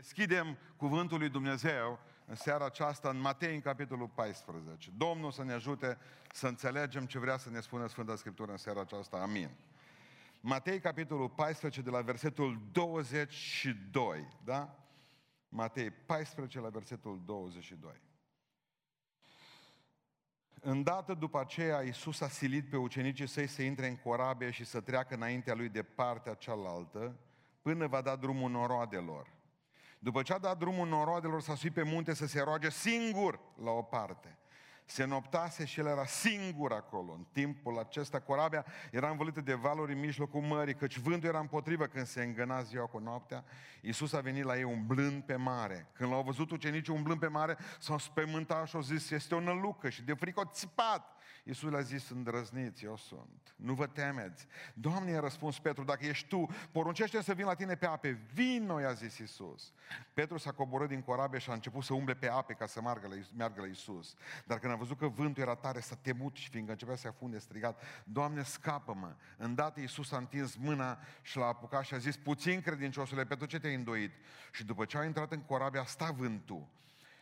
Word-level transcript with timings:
Deschidem 0.00 0.58
cuvântul 0.76 1.18
lui 1.18 1.28
Dumnezeu 1.28 1.98
în 2.26 2.34
seara 2.34 2.64
aceasta 2.64 3.08
în 3.08 3.20
Matei, 3.20 3.54
în 3.54 3.60
capitolul 3.60 4.08
14. 4.08 4.90
Domnul 4.96 5.30
să 5.30 5.44
ne 5.44 5.52
ajute 5.52 5.98
să 6.32 6.46
înțelegem 6.46 7.06
ce 7.06 7.18
vrea 7.18 7.36
să 7.36 7.50
ne 7.50 7.60
spună 7.60 7.86
Sfânta 7.86 8.16
Scriptură 8.16 8.50
în 8.50 8.56
seara 8.56 8.80
aceasta. 8.80 9.16
Amin. 9.16 9.50
Matei, 10.40 10.80
capitolul 10.80 11.28
14, 11.28 11.80
de 11.80 11.90
la 11.90 12.00
versetul 12.00 12.60
22, 12.72 14.28
da? 14.44 14.78
Matei 15.48 15.90
14, 15.90 16.60
la 16.60 16.68
versetul 16.68 17.22
22. 17.24 18.00
Îndată 20.60 21.14
după 21.14 21.40
aceea, 21.40 21.82
Iisus 21.82 22.20
a 22.20 22.28
silit 22.28 22.70
pe 22.70 22.76
ucenicii 22.76 23.28
săi 23.28 23.46
să 23.46 23.62
intre 23.62 23.88
în 23.88 23.96
corabie 23.96 24.50
și 24.50 24.64
să 24.64 24.80
treacă 24.80 25.14
înaintea 25.14 25.54
lui 25.54 25.68
de 25.68 25.82
partea 25.82 26.34
cealaltă, 26.34 27.16
până 27.62 27.86
va 27.86 28.00
da 28.00 28.16
drumul 28.16 28.50
noroadelor. 28.50 29.38
După 30.02 30.22
ce 30.22 30.32
a 30.32 30.38
dat 30.38 30.58
drumul 30.58 30.88
noroadelor, 30.88 31.40
s-a 31.40 31.54
suit 31.54 31.72
pe 31.72 31.82
munte 31.82 32.14
să 32.14 32.26
se 32.26 32.40
roage 32.40 32.70
singur 32.70 33.40
la 33.62 33.70
o 33.70 33.82
parte. 33.82 34.38
Se 34.84 35.04
noptase 35.04 35.64
și 35.64 35.80
el 35.80 35.86
era 35.86 36.04
singur 36.04 36.72
acolo. 36.72 37.12
În 37.12 37.26
timpul 37.32 37.78
acesta, 37.78 38.20
corabia 38.20 38.64
era 38.90 39.10
învăluită 39.10 39.40
de 39.40 39.54
valuri 39.54 39.92
în 39.92 39.98
mijlocul 39.98 40.40
mării, 40.40 40.74
căci 40.74 40.98
vântul 40.98 41.28
era 41.28 41.38
împotrivă 41.38 41.86
când 41.86 42.06
se 42.06 42.22
îngăna 42.22 42.62
ziua 42.62 42.86
cu 42.86 42.98
noaptea. 42.98 43.44
Iisus 43.80 44.12
a 44.12 44.20
venit 44.20 44.44
la 44.44 44.56
ei 44.56 44.64
umblând 44.64 45.22
pe 45.22 45.36
mare. 45.36 45.86
Când 45.92 46.10
l-au 46.10 46.22
văzut 46.22 46.50
ucenicii 46.50 46.94
umblând 46.94 47.20
pe 47.20 47.26
mare, 47.26 47.56
s-au 47.78 47.98
spământat 47.98 48.68
și 48.68 48.76
au 48.76 48.82
zis, 48.82 49.10
este 49.10 49.34
o 49.34 49.40
nălucă 49.40 49.88
și 49.88 50.02
de 50.02 50.14
frică 50.14 50.40
au 50.40 50.50
țipat. 50.52 51.19
Iisus 51.44 51.70
le-a 51.70 51.80
zis, 51.80 52.10
îndrăzniți, 52.10 52.84
eu 52.84 52.96
sunt. 52.96 53.54
Nu 53.56 53.74
vă 53.74 53.86
temeți. 53.86 54.46
Doamne, 54.74 55.10
i-a 55.10 55.20
răspuns 55.20 55.58
Petru, 55.58 55.84
dacă 55.84 56.06
ești 56.06 56.28
tu, 56.28 56.48
poruncește 56.72 57.22
să 57.22 57.34
vin 57.34 57.44
la 57.44 57.54
tine 57.54 57.74
pe 57.74 57.86
ape. 57.86 58.20
Vino, 58.32 58.80
i-a 58.80 58.92
zis 58.92 59.18
Iisus. 59.18 59.72
Petru 60.14 60.38
s-a 60.38 60.52
coborât 60.52 60.88
din 60.88 61.02
corabie 61.02 61.38
și 61.38 61.50
a 61.50 61.52
început 61.52 61.84
să 61.84 61.94
umble 61.94 62.14
pe 62.14 62.28
ape 62.28 62.52
ca 62.52 62.66
să 62.66 62.80
meargă 62.80 63.06
la, 63.08 63.14
meargă 63.36 63.60
la 63.60 63.66
Iisus. 63.66 64.14
Dar 64.44 64.58
când 64.58 64.72
a 64.72 64.76
văzut 64.76 64.98
că 64.98 65.08
vântul 65.08 65.42
era 65.42 65.54
tare, 65.54 65.80
s-a 65.80 65.94
temut 65.94 66.36
și 66.36 66.48
fiindcă 66.48 66.72
începea 66.72 66.94
să 66.94 67.00
se 67.00 67.08
afunde, 67.08 67.38
strigat, 67.38 67.82
Doamne, 68.04 68.42
scapă-mă. 68.42 69.14
Îndată 69.36 69.80
Iisus 69.80 70.12
a 70.12 70.16
întins 70.16 70.54
mâna 70.54 70.98
și 71.22 71.36
l-a 71.36 71.46
apucat 71.46 71.84
și 71.84 71.94
a 71.94 71.98
zis, 71.98 72.16
puțin 72.16 72.60
credinciosule, 72.60 73.24
pentru 73.24 73.46
ce 73.46 73.58
te-ai 73.58 73.74
îndoit? 73.74 74.12
Și 74.52 74.64
după 74.64 74.84
ce 74.84 74.98
a 74.98 75.04
intrat 75.04 75.32
în 75.32 75.40
corabie, 75.40 75.80
a 75.80 75.84
stat 75.84 76.14
vântul. 76.14 76.66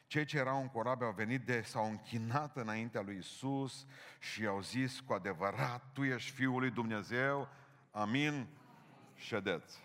Cei 0.08 0.24
ce 0.24 0.38
erau 0.38 0.60
în 0.60 0.68
corabie 0.68 1.06
au 1.06 1.12
venit 1.12 1.44
de, 1.44 1.62
s-au 1.62 1.88
închinat 1.88 2.56
înaintea 2.56 3.00
lui 3.00 3.16
Isus 3.16 3.86
și 4.18 4.42
i-au 4.42 4.60
zis 4.60 5.00
cu 5.00 5.12
adevărat, 5.12 5.92
Tu 5.92 6.04
ești 6.04 6.30
Fiul 6.30 6.60
lui 6.60 6.70
Dumnezeu, 6.70 7.48
amin, 7.90 8.46
ședeți. 9.14 9.78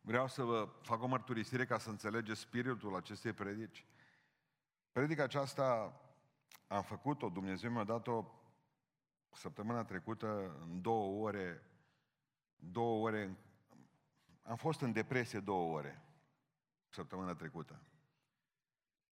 Vreau 0.00 0.28
să 0.28 0.42
vă 0.42 0.68
fac 0.82 1.02
o 1.02 1.06
mărturisire 1.06 1.66
ca 1.66 1.78
să 1.78 1.90
înțelegeți 1.90 2.40
spiritul 2.40 2.96
acestei 2.96 3.32
predici. 3.32 3.86
Predica 4.92 5.22
aceasta 5.22 6.00
am 6.66 6.82
făcut-o, 6.82 7.28
Dumnezeu 7.28 7.70
mi-a 7.70 7.84
dat-o 7.84 8.24
săptămâna 9.32 9.84
trecută 9.84 10.58
în 10.60 10.80
două 10.80 11.26
ore, 11.26 11.62
două 12.56 13.06
ore 13.06 13.36
am 14.48 14.56
fost 14.56 14.80
în 14.80 14.92
depresie 14.92 15.40
două 15.40 15.76
ore, 15.76 16.02
săptămâna 16.88 17.34
trecută. 17.34 17.80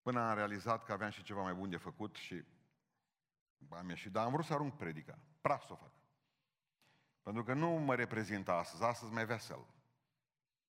Până 0.03 0.21
am 0.21 0.35
realizat 0.35 0.85
că 0.85 0.93
aveam 0.93 1.11
și 1.11 1.23
ceva 1.23 1.43
mai 1.43 1.55
bun 1.55 1.71
de 1.71 1.77
făcut 1.77 2.17
și 2.17 2.45
am 3.69 3.89
ieșit. 3.89 4.13
Dar 4.13 4.25
am 4.25 4.33
vrut 4.33 4.45
să 4.45 4.53
arunc 4.53 4.77
predica. 4.77 5.19
Praf 5.41 5.67
să 5.67 5.73
o 5.73 5.77
fac. 5.77 5.91
Pentru 7.23 7.45
că 7.45 7.55
nu 7.55 7.69
mă 7.69 7.95
reprezintă 7.95 8.53
astăzi. 8.53 8.83
Astăzi 8.83 9.13
mai 9.13 9.27
vesel. 9.27 9.67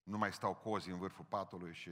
Nu 0.03 0.17
mai 0.17 0.33
stau 0.33 0.55
cozi 0.55 0.89
în 0.89 0.97
vârful 0.97 1.25
patului 1.25 1.73
și 1.73 1.91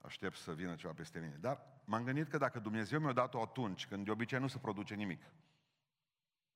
aștept 0.00 0.36
să 0.36 0.54
vină 0.54 0.74
ceva 0.74 0.92
peste 0.92 1.18
mine. 1.18 1.36
Dar 1.36 1.66
m-am 1.84 2.04
gândit 2.04 2.28
că 2.28 2.38
dacă 2.38 2.58
Dumnezeu 2.58 3.00
mi-a 3.00 3.12
dat-o 3.12 3.42
atunci, 3.42 3.86
când 3.86 4.04
de 4.04 4.10
obicei 4.10 4.38
nu 4.38 4.46
se 4.46 4.58
produce 4.58 4.94
nimic, 4.94 5.22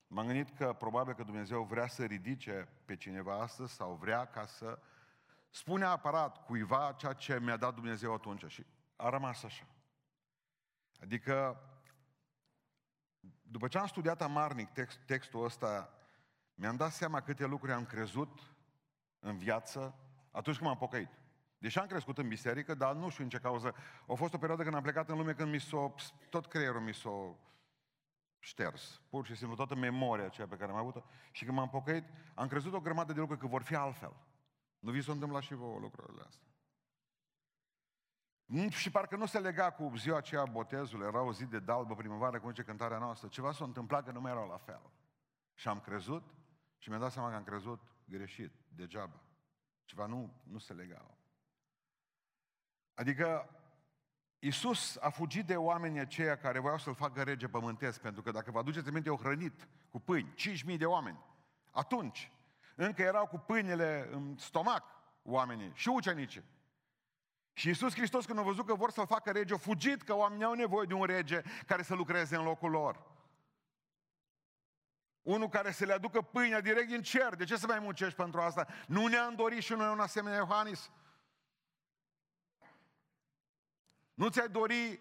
m-am 0.07 0.27
gândit 0.27 0.57
că 0.57 0.73
probabil 0.73 1.15
că 1.15 1.23
Dumnezeu 1.23 1.63
vrea 1.63 1.87
să 1.87 2.05
ridice 2.05 2.69
pe 2.85 2.97
cineva 2.97 3.41
astăzi 3.41 3.75
sau 3.75 3.95
vrea 3.95 4.25
ca 4.27 4.47
să 4.47 4.79
spune 5.55 5.85
aparat 5.85 6.45
cuiva 6.45 6.95
ceea 6.99 7.13
ce 7.13 7.41
mi-a 7.41 7.57
dat 7.57 7.75
Dumnezeu 7.75 8.15
atunci 8.15 8.45
și 8.47 8.67
a 8.97 9.09
rămas 9.09 9.43
așa. 9.43 9.67
Adică, 11.01 11.61
după 13.43 13.69
ce 13.69 13.79
am 13.79 13.87
studiat 13.87 14.23
amarnic 14.23 14.71
text, 14.71 14.99
textul 14.99 15.45
ăsta, 15.45 15.95
mi-am 16.55 16.77
dat 16.77 16.93
seama 16.93 17.21
câte 17.21 17.47
lucruri 17.47 17.73
am 17.73 17.85
crezut 17.85 18.41
în 19.19 19.39
viață 19.39 19.95
atunci 20.31 20.57
când 20.57 20.69
m-am 20.69 20.79
pocăit. 20.79 21.09
Deși 21.59 21.79
am 21.79 21.87
crescut 21.87 22.19
în 22.19 22.29
biserică, 22.29 22.75
dar 22.75 22.95
nu 22.95 23.09
știu 23.09 23.25
în 23.25 23.31
ce 23.31 23.39
cauză. 23.39 23.75
A 24.07 24.15
fost 24.15 24.35
o 24.35 24.39
perioadă 24.39 24.63
când 24.63 24.75
am 24.75 24.83
plecat 24.83 25.09
în 25.09 25.17
lume 25.17 25.35
când 25.35 25.51
mi 25.51 25.61
s-o, 25.61 25.95
tot 26.31 26.47
creierul 26.47 26.81
mi 26.81 26.95
s-o 26.95 27.37
șters. 28.39 29.01
Pur 29.09 29.27
și 29.27 29.37
simplu 29.37 29.57
toată 29.57 29.75
memoria 29.75 30.25
aceea 30.25 30.47
pe 30.47 30.57
care 30.57 30.71
am 30.71 30.79
avut-o. 30.79 31.05
Și 31.31 31.45
când 31.45 31.57
m-am 31.57 31.69
pocăit, 31.69 32.05
am 32.35 32.49
crezut 32.49 32.73
o 32.73 32.81
grămadă 32.81 33.13
de 33.13 33.21
lucruri 33.21 33.41
că 33.41 33.47
vor 33.47 33.63
fi 33.63 33.75
altfel. 33.75 34.17
Nu 34.85 34.91
vi 34.91 35.03
s-a 35.03 35.13
întâmplat 35.13 35.43
și 35.43 35.55
vouă 35.55 35.79
lucrurile 35.79 36.23
astea? 36.27 36.49
Și 38.71 38.91
parcă 38.91 39.17
nu 39.17 39.27
se 39.27 39.39
lega 39.39 39.71
cu 39.71 39.93
ziua 39.97 40.17
aceea 40.17 40.45
botezului, 40.45 41.07
era 41.07 41.21
o 41.21 41.33
zi 41.33 41.45
de 41.45 41.59
dalbă 41.59 41.95
primăvară, 41.95 42.41
cum 42.41 42.49
zice 42.49 42.63
cântarea 42.63 42.99
noastră. 42.99 43.29
Ceva 43.29 43.53
s-a 43.53 43.65
întâmplat 43.65 44.05
că 44.05 44.11
nu 44.11 44.21
mai 44.21 44.31
erau 44.31 44.49
la 44.49 44.57
fel. 44.57 44.81
Și 45.55 45.69
am 45.69 45.81
crezut 45.81 46.35
și 46.79 46.89
mi-am 46.89 47.01
dat 47.01 47.13
seama 47.13 47.29
că 47.29 47.35
am 47.35 47.45
crezut 47.45 47.83
greșit, 48.05 48.53
degeaba. 48.69 49.21
Ceva 49.85 50.07
nu, 50.07 50.43
nu 50.43 50.59
se 50.59 50.73
legau. 50.73 51.19
Adică 52.95 53.49
Iisus 54.39 54.97
a 54.97 55.11
fugit 55.11 55.47
de 55.47 55.57
oamenii 55.57 56.01
aceia 56.01 56.37
care 56.37 56.59
voiau 56.59 56.79
să-L 56.79 56.95
facă 56.95 57.23
rege 57.23 57.49
pământesc, 57.49 58.01
pentru 58.01 58.23
că 58.23 58.31
dacă 58.31 58.51
vă 58.51 58.59
aduceți 58.59 58.89
aminte, 58.89 59.11
o 59.11 59.17
hrănit 59.17 59.69
cu 59.91 60.01
pâini, 60.01 60.35
5.000 60.73 60.77
de 60.79 60.87
oameni. 60.87 61.25
Atunci, 61.71 62.34
încă 62.75 63.03
erau 63.03 63.27
cu 63.27 63.39
pâinile 63.39 64.09
în 64.13 64.37
stomac 64.37 64.85
oamenii 65.23 65.73
și 65.75 65.89
ucenicii. 65.89 66.45
Și 67.53 67.69
Iisus 67.69 67.95
Hristos 67.95 68.25
când 68.25 68.39
a 68.39 68.43
văzut 68.43 68.67
că 68.67 68.75
vor 68.75 68.91
să-L 68.91 69.07
facă 69.07 69.31
rege, 69.31 69.55
a 69.55 69.57
fugit 69.57 70.03
că 70.03 70.15
oamenii 70.15 70.45
au 70.45 70.53
nevoie 70.53 70.87
de 70.87 70.95
un 70.95 71.05
rege 71.05 71.43
care 71.67 71.83
să 71.83 71.95
lucreze 71.95 72.37
în 72.37 72.43
locul 72.43 72.71
lor. 72.71 73.13
Unul 75.23 75.49
care 75.49 75.71
să 75.71 75.85
le 75.85 75.93
aducă 75.93 76.23
pâinea 76.23 76.61
direct 76.61 76.89
din 76.89 77.03
cer. 77.03 77.35
De 77.35 77.45
ce 77.45 77.57
să 77.57 77.67
mai 77.67 77.79
muncești 77.79 78.17
pentru 78.17 78.41
asta? 78.41 78.67
Nu 78.87 79.07
ne-am 79.07 79.35
dorit 79.35 79.63
și 79.63 79.73
noi 79.73 79.93
un 79.93 80.01
asemenea 80.01 80.39
Iohannis. 80.39 80.91
Nu 84.15 84.29
ți-ai 84.29 84.49
dori 84.49 85.01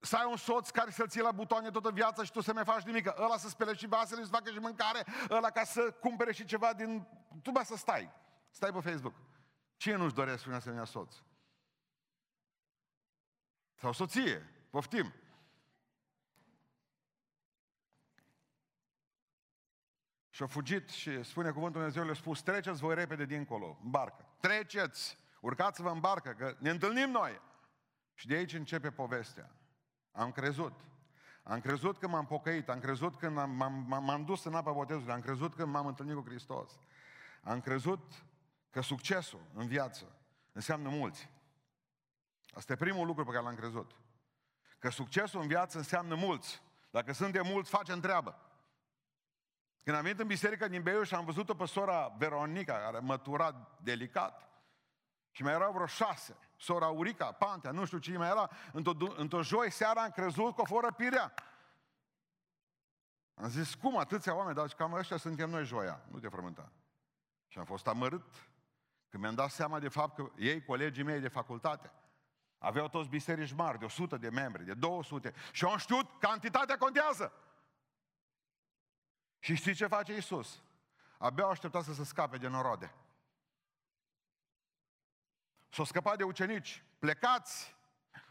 să 0.00 0.16
ai 0.16 0.30
un 0.30 0.36
soț 0.36 0.70
care 0.70 0.90
să-l 0.90 1.08
ții 1.08 1.20
la 1.20 1.32
butoane 1.32 1.70
toată 1.70 1.90
viața 1.90 2.24
și 2.24 2.32
tu 2.32 2.40
să 2.40 2.52
mai 2.52 2.64
faci 2.64 2.82
nimic. 2.82 3.06
Ăla 3.06 3.36
să 3.36 3.48
spele 3.48 3.74
și 3.74 3.86
vasele, 3.86 4.22
să 4.22 4.30
facă 4.30 4.50
și 4.50 4.58
mâncare, 4.58 5.06
ăla 5.30 5.50
ca 5.50 5.64
să 5.64 5.90
cumpere 5.90 6.32
și 6.32 6.44
ceva 6.44 6.72
din... 6.72 7.06
Tu 7.42 7.50
ba 7.50 7.62
să 7.62 7.76
stai. 7.76 8.12
Stai 8.50 8.72
pe 8.72 8.80
Facebook. 8.80 9.14
Cine 9.76 9.96
nu-și 9.96 10.14
doresc 10.14 10.46
un 10.46 10.52
asemenea 10.52 10.84
soț? 10.84 11.14
Sau 13.74 13.92
soție. 13.92 14.54
Poftim. 14.70 15.14
Și-a 20.28 20.46
fugit 20.46 20.88
și 20.88 21.22
spune 21.22 21.50
cuvântul 21.50 21.80
Dumnezeu, 21.80 22.04
le-a 22.04 22.14
spus, 22.14 22.42
treceți 22.42 22.80
voi 22.80 22.94
repede 22.94 23.24
dincolo, 23.24 23.78
în 23.82 23.90
barcă. 23.90 24.28
Treceți! 24.40 25.18
Urcați-vă 25.40 25.90
în 25.90 26.00
barcă, 26.00 26.30
că 26.30 26.56
ne 26.58 26.70
întâlnim 26.70 27.10
noi. 27.10 27.40
Și 28.14 28.26
de 28.26 28.34
aici 28.34 28.52
începe 28.52 28.90
povestea. 28.90 29.50
Am 30.12 30.32
crezut. 30.32 30.80
Am 31.42 31.60
crezut 31.60 31.98
că 31.98 32.08
m-am 32.08 32.26
pocăit, 32.26 32.68
am 32.68 32.80
crezut 32.80 33.18
că 33.18 33.28
m-am, 33.28 33.50
m-am, 33.50 34.04
m-am 34.04 34.24
dus 34.24 34.44
în 34.44 34.54
apa 34.54 34.72
botezului, 34.72 35.12
am 35.12 35.20
crezut 35.20 35.54
că 35.54 35.66
m-am 35.66 35.86
întâlnit 35.86 36.14
cu 36.14 36.24
Hristos. 36.24 36.78
Am 37.42 37.60
crezut 37.60 38.24
că 38.70 38.80
succesul 38.80 39.40
în 39.54 39.66
viață 39.66 40.04
înseamnă 40.52 40.88
mulți. 40.88 41.30
Asta 42.50 42.72
e 42.72 42.76
primul 42.76 43.06
lucru 43.06 43.24
pe 43.24 43.30
care 43.30 43.44
l-am 43.44 43.54
crezut. 43.54 43.96
Că 44.78 44.90
succesul 44.90 45.40
în 45.40 45.46
viață 45.46 45.78
înseamnă 45.78 46.14
mulți. 46.14 46.62
Dacă 46.90 47.12
sunt 47.12 47.32
de 47.32 47.40
mulți, 47.40 47.70
facem 47.70 48.00
treabă. 48.00 48.38
Când 49.82 49.96
am 49.96 50.02
venit 50.02 50.20
în 50.20 50.26
biserică 50.26 50.68
din 50.68 50.82
Beiuș 50.82 51.08
și 51.08 51.14
am 51.14 51.24
văzut-o 51.24 51.54
pe 51.54 51.64
sora 51.64 52.14
Veronica, 52.18 52.72
care 52.72 52.98
mătura 52.98 53.76
delicat, 53.82 54.48
și 55.30 55.42
mai 55.42 55.52
erau 55.52 55.72
vreo 55.72 55.86
șase. 55.86 56.36
Sora 56.60 56.88
Urica, 56.88 57.32
Pantea, 57.32 57.70
nu 57.70 57.84
știu 57.84 57.98
cine 57.98 58.16
mai 58.16 58.28
era. 58.28 58.50
Într-o, 58.72 58.92
într-o 59.16 59.42
joi 59.42 59.70
seara 59.70 60.02
am 60.02 60.10
crezut 60.10 60.54
că 60.54 60.60
o 60.60 60.64
fără 60.64 60.92
pirea. 60.92 61.34
Am 63.34 63.48
zis, 63.48 63.74
cum 63.74 63.98
atâția 63.98 64.34
oameni? 64.34 64.56
Dar 64.56 64.68
cam 64.68 64.92
ăștia 64.92 65.16
suntem 65.16 65.50
noi 65.50 65.64
joia. 65.64 66.04
Nu 66.10 66.18
te 66.18 66.28
frământa. 66.28 66.72
Și 67.46 67.58
am 67.58 67.64
fost 67.64 67.86
amărât 67.86 68.26
când 69.08 69.22
mi-am 69.22 69.34
dat 69.34 69.50
seama 69.50 69.78
de 69.78 69.88
fapt 69.88 70.14
că 70.14 70.30
ei, 70.36 70.64
colegii 70.64 71.02
mei 71.02 71.20
de 71.20 71.28
facultate, 71.28 71.92
aveau 72.58 72.88
toți 72.88 73.08
biserici 73.08 73.52
mari, 73.52 73.78
de 73.78 73.84
100 73.84 74.16
de 74.16 74.28
membri, 74.28 74.64
de 74.64 74.74
200. 74.74 75.34
Și 75.52 75.64
au 75.64 75.76
știut, 75.76 76.18
cantitatea 76.18 76.78
contează. 76.78 77.32
Și 79.38 79.54
știți 79.54 79.76
ce 79.76 79.86
face 79.86 80.16
Isus? 80.16 80.62
abia 81.18 81.44
au 81.44 81.50
așteptat 81.50 81.84
să 81.84 81.92
se 81.92 82.04
scape 82.04 82.36
de 82.36 82.48
norode. 82.48 82.94
S-au 85.70 85.84
scăpat 85.84 86.16
de 86.16 86.22
ucenici, 86.22 86.84
plecați, 86.98 87.76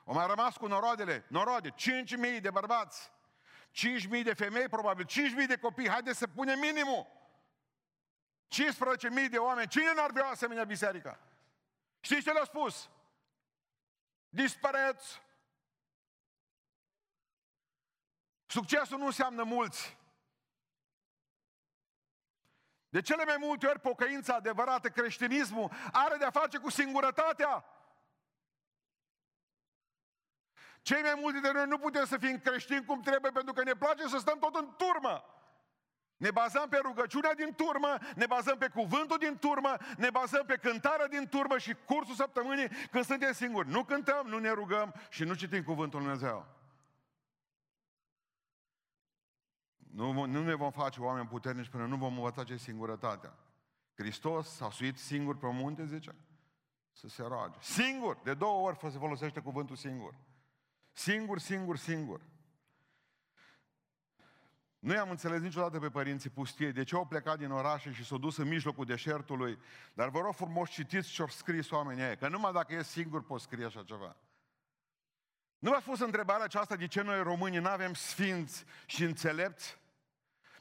au 0.05 0.13
mai 0.13 0.27
rămas 0.27 0.57
cu 0.57 0.67
noroadele, 0.67 1.25
norode, 1.27 1.69
5.000 1.69 2.41
de 2.41 2.51
bărbați, 2.51 3.11
5.000 3.71 4.23
de 4.23 4.33
femei, 4.33 4.67
probabil, 4.67 5.05
5.000 5.05 5.47
de 5.47 5.57
copii, 5.57 5.89
haideți 5.89 6.17
să 6.17 6.27
punem 6.27 6.59
minimul. 6.59 7.07
15.000 8.47 9.29
de 9.29 9.37
oameni, 9.37 9.67
cine 9.67 9.93
n-ar 9.93 10.11
vrea 10.11 10.25
asemenea 10.25 10.63
biserică? 10.63 11.19
Știți 11.99 12.23
ce 12.23 12.31
le-a 12.31 12.43
spus? 12.43 12.89
Dispăreți! 14.29 15.21
Succesul 18.45 18.97
nu 18.97 19.05
înseamnă 19.05 19.43
mulți. 19.43 19.97
De 22.89 23.01
cele 23.01 23.23
mai 23.25 23.35
multe 23.39 23.67
ori, 23.67 23.79
pocăința 23.79 24.33
adevărată, 24.35 24.89
creștinismul, 24.89 25.71
are 25.91 26.15
de-a 26.17 26.29
face 26.29 26.57
cu 26.57 26.69
singurătatea. 26.69 27.65
Cei 30.81 31.01
mai 31.01 31.13
mulți 31.15 31.33
dintre 31.33 31.51
noi 31.51 31.67
nu 31.67 31.77
putem 31.77 32.05
să 32.05 32.17
fim 32.17 32.39
creștini 32.39 32.85
cum 32.85 33.01
trebuie 33.01 33.31
pentru 33.31 33.53
că 33.53 33.63
ne 33.63 33.73
place 33.73 34.07
să 34.07 34.17
stăm 34.17 34.39
tot 34.39 34.55
în 34.55 34.75
turmă. 34.77 35.23
Ne 36.17 36.31
bazăm 36.31 36.69
pe 36.69 36.77
rugăciunea 36.77 37.33
din 37.33 37.53
turmă, 37.55 37.97
ne 38.15 38.25
bazăm 38.25 38.57
pe 38.57 38.67
cuvântul 38.67 39.17
din 39.17 39.37
turmă, 39.37 39.77
ne 39.97 40.09
bazăm 40.09 40.45
pe 40.45 40.57
cântarea 40.57 41.07
din 41.07 41.27
turmă 41.27 41.57
și 41.57 41.75
cursul 41.85 42.15
săptămânii 42.15 42.67
când 42.91 43.05
suntem 43.05 43.33
singuri. 43.33 43.69
Nu 43.69 43.83
cântăm, 43.83 44.27
nu 44.27 44.37
ne 44.37 44.51
rugăm 44.51 44.93
și 45.09 45.23
nu 45.23 45.33
citim 45.33 45.63
cuvântul 45.63 45.99
Lui 45.99 46.07
Dumnezeu. 46.07 46.58
Nu, 49.99 50.25
nu 50.25 50.43
ne 50.43 50.53
vom 50.53 50.71
face 50.71 51.01
oameni 51.01 51.27
puternici 51.27 51.67
până 51.67 51.85
nu 51.85 51.95
vom 51.95 52.15
învăța 52.15 52.43
ce 52.43 52.55
singurătatea. 52.55 53.33
Hristos 53.95 54.55
s-a 54.55 54.69
suit 54.71 54.97
singur 54.97 55.37
pe 55.37 55.47
munte, 55.47 55.85
zice? 55.85 56.15
Să 56.91 57.07
se 57.07 57.23
roage. 57.23 57.57
Singur! 57.61 58.19
De 58.23 58.33
două 58.33 58.67
ori 58.67 58.77
se 58.77 58.97
folosește 58.97 59.39
cuvântul 59.39 59.75
singur. 59.75 60.15
Singur, 60.91 61.39
singur, 61.39 61.77
singur. 61.77 62.21
Nu 64.79 64.93
i-am 64.93 65.09
înțeles 65.09 65.41
niciodată 65.41 65.79
pe 65.79 65.89
părinții 65.89 66.29
pustiei 66.29 66.71
de 66.71 66.83
ce 66.83 66.95
au 66.95 67.05
plecat 67.05 67.37
din 67.37 67.51
orașe 67.51 67.91
și 67.91 68.05
s-au 68.05 68.17
dus 68.17 68.37
în 68.37 68.47
mijlocul 68.47 68.85
deșertului. 68.85 69.59
Dar 69.93 70.09
vă 70.09 70.19
rog 70.19 70.33
frumos 70.33 70.69
citiți 70.69 71.09
ce 71.09 71.21
au 71.21 71.27
scris 71.27 71.71
oamenii 71.71 72.03
aia, 72.03 72.15
că 72.15 72.27
numai 72.27 72.51
dacă 72.51 72.73
e 72.73 72.83
singur 72.83 73.23
poți 73.23 73.43
scrie 73.43 73.65
așa 73.65 73.83
ceva. 73.83 74.15
Nu 75.57 75.71
v-ați 75.71 75.85
pus 75.85 75.99
întrebarea 75.99 76.43
aceasta 76.43 76.75
de 76.75 76.87
ce 76.87 77.01
noi 77.01 77.23
românii 77.23 77.59
nu 77.59 77.69
avem 77.69 77.93
sfinți 77.93 78.63
și 78.85 79.03
înțelepți? 79.03 79.78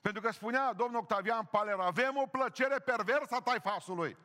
Pentru 0.00 0.22
că 0.22 0.30
spunea 0.30 0.72
domnul 0.72 1.00
Octavian 1.00 1.44
Paler, 1.44 1.78
avem 1.78 2.16
o 2.16 2.26
plăcere 2.26 2.78
perversă 2.78 3.34
a 3.34 3.40
taifasului. 3.40 4.16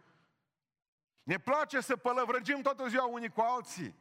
Ne 1.24 1.38
place 1.38 1.82
să 1.82 1.96
pălăvrăgim 1.96 2.62
toată 2.62 2.88
ziua 2.88 3.06
unii 3.06 3.30
cu 3.30 3.42
alții. 3.42 3.96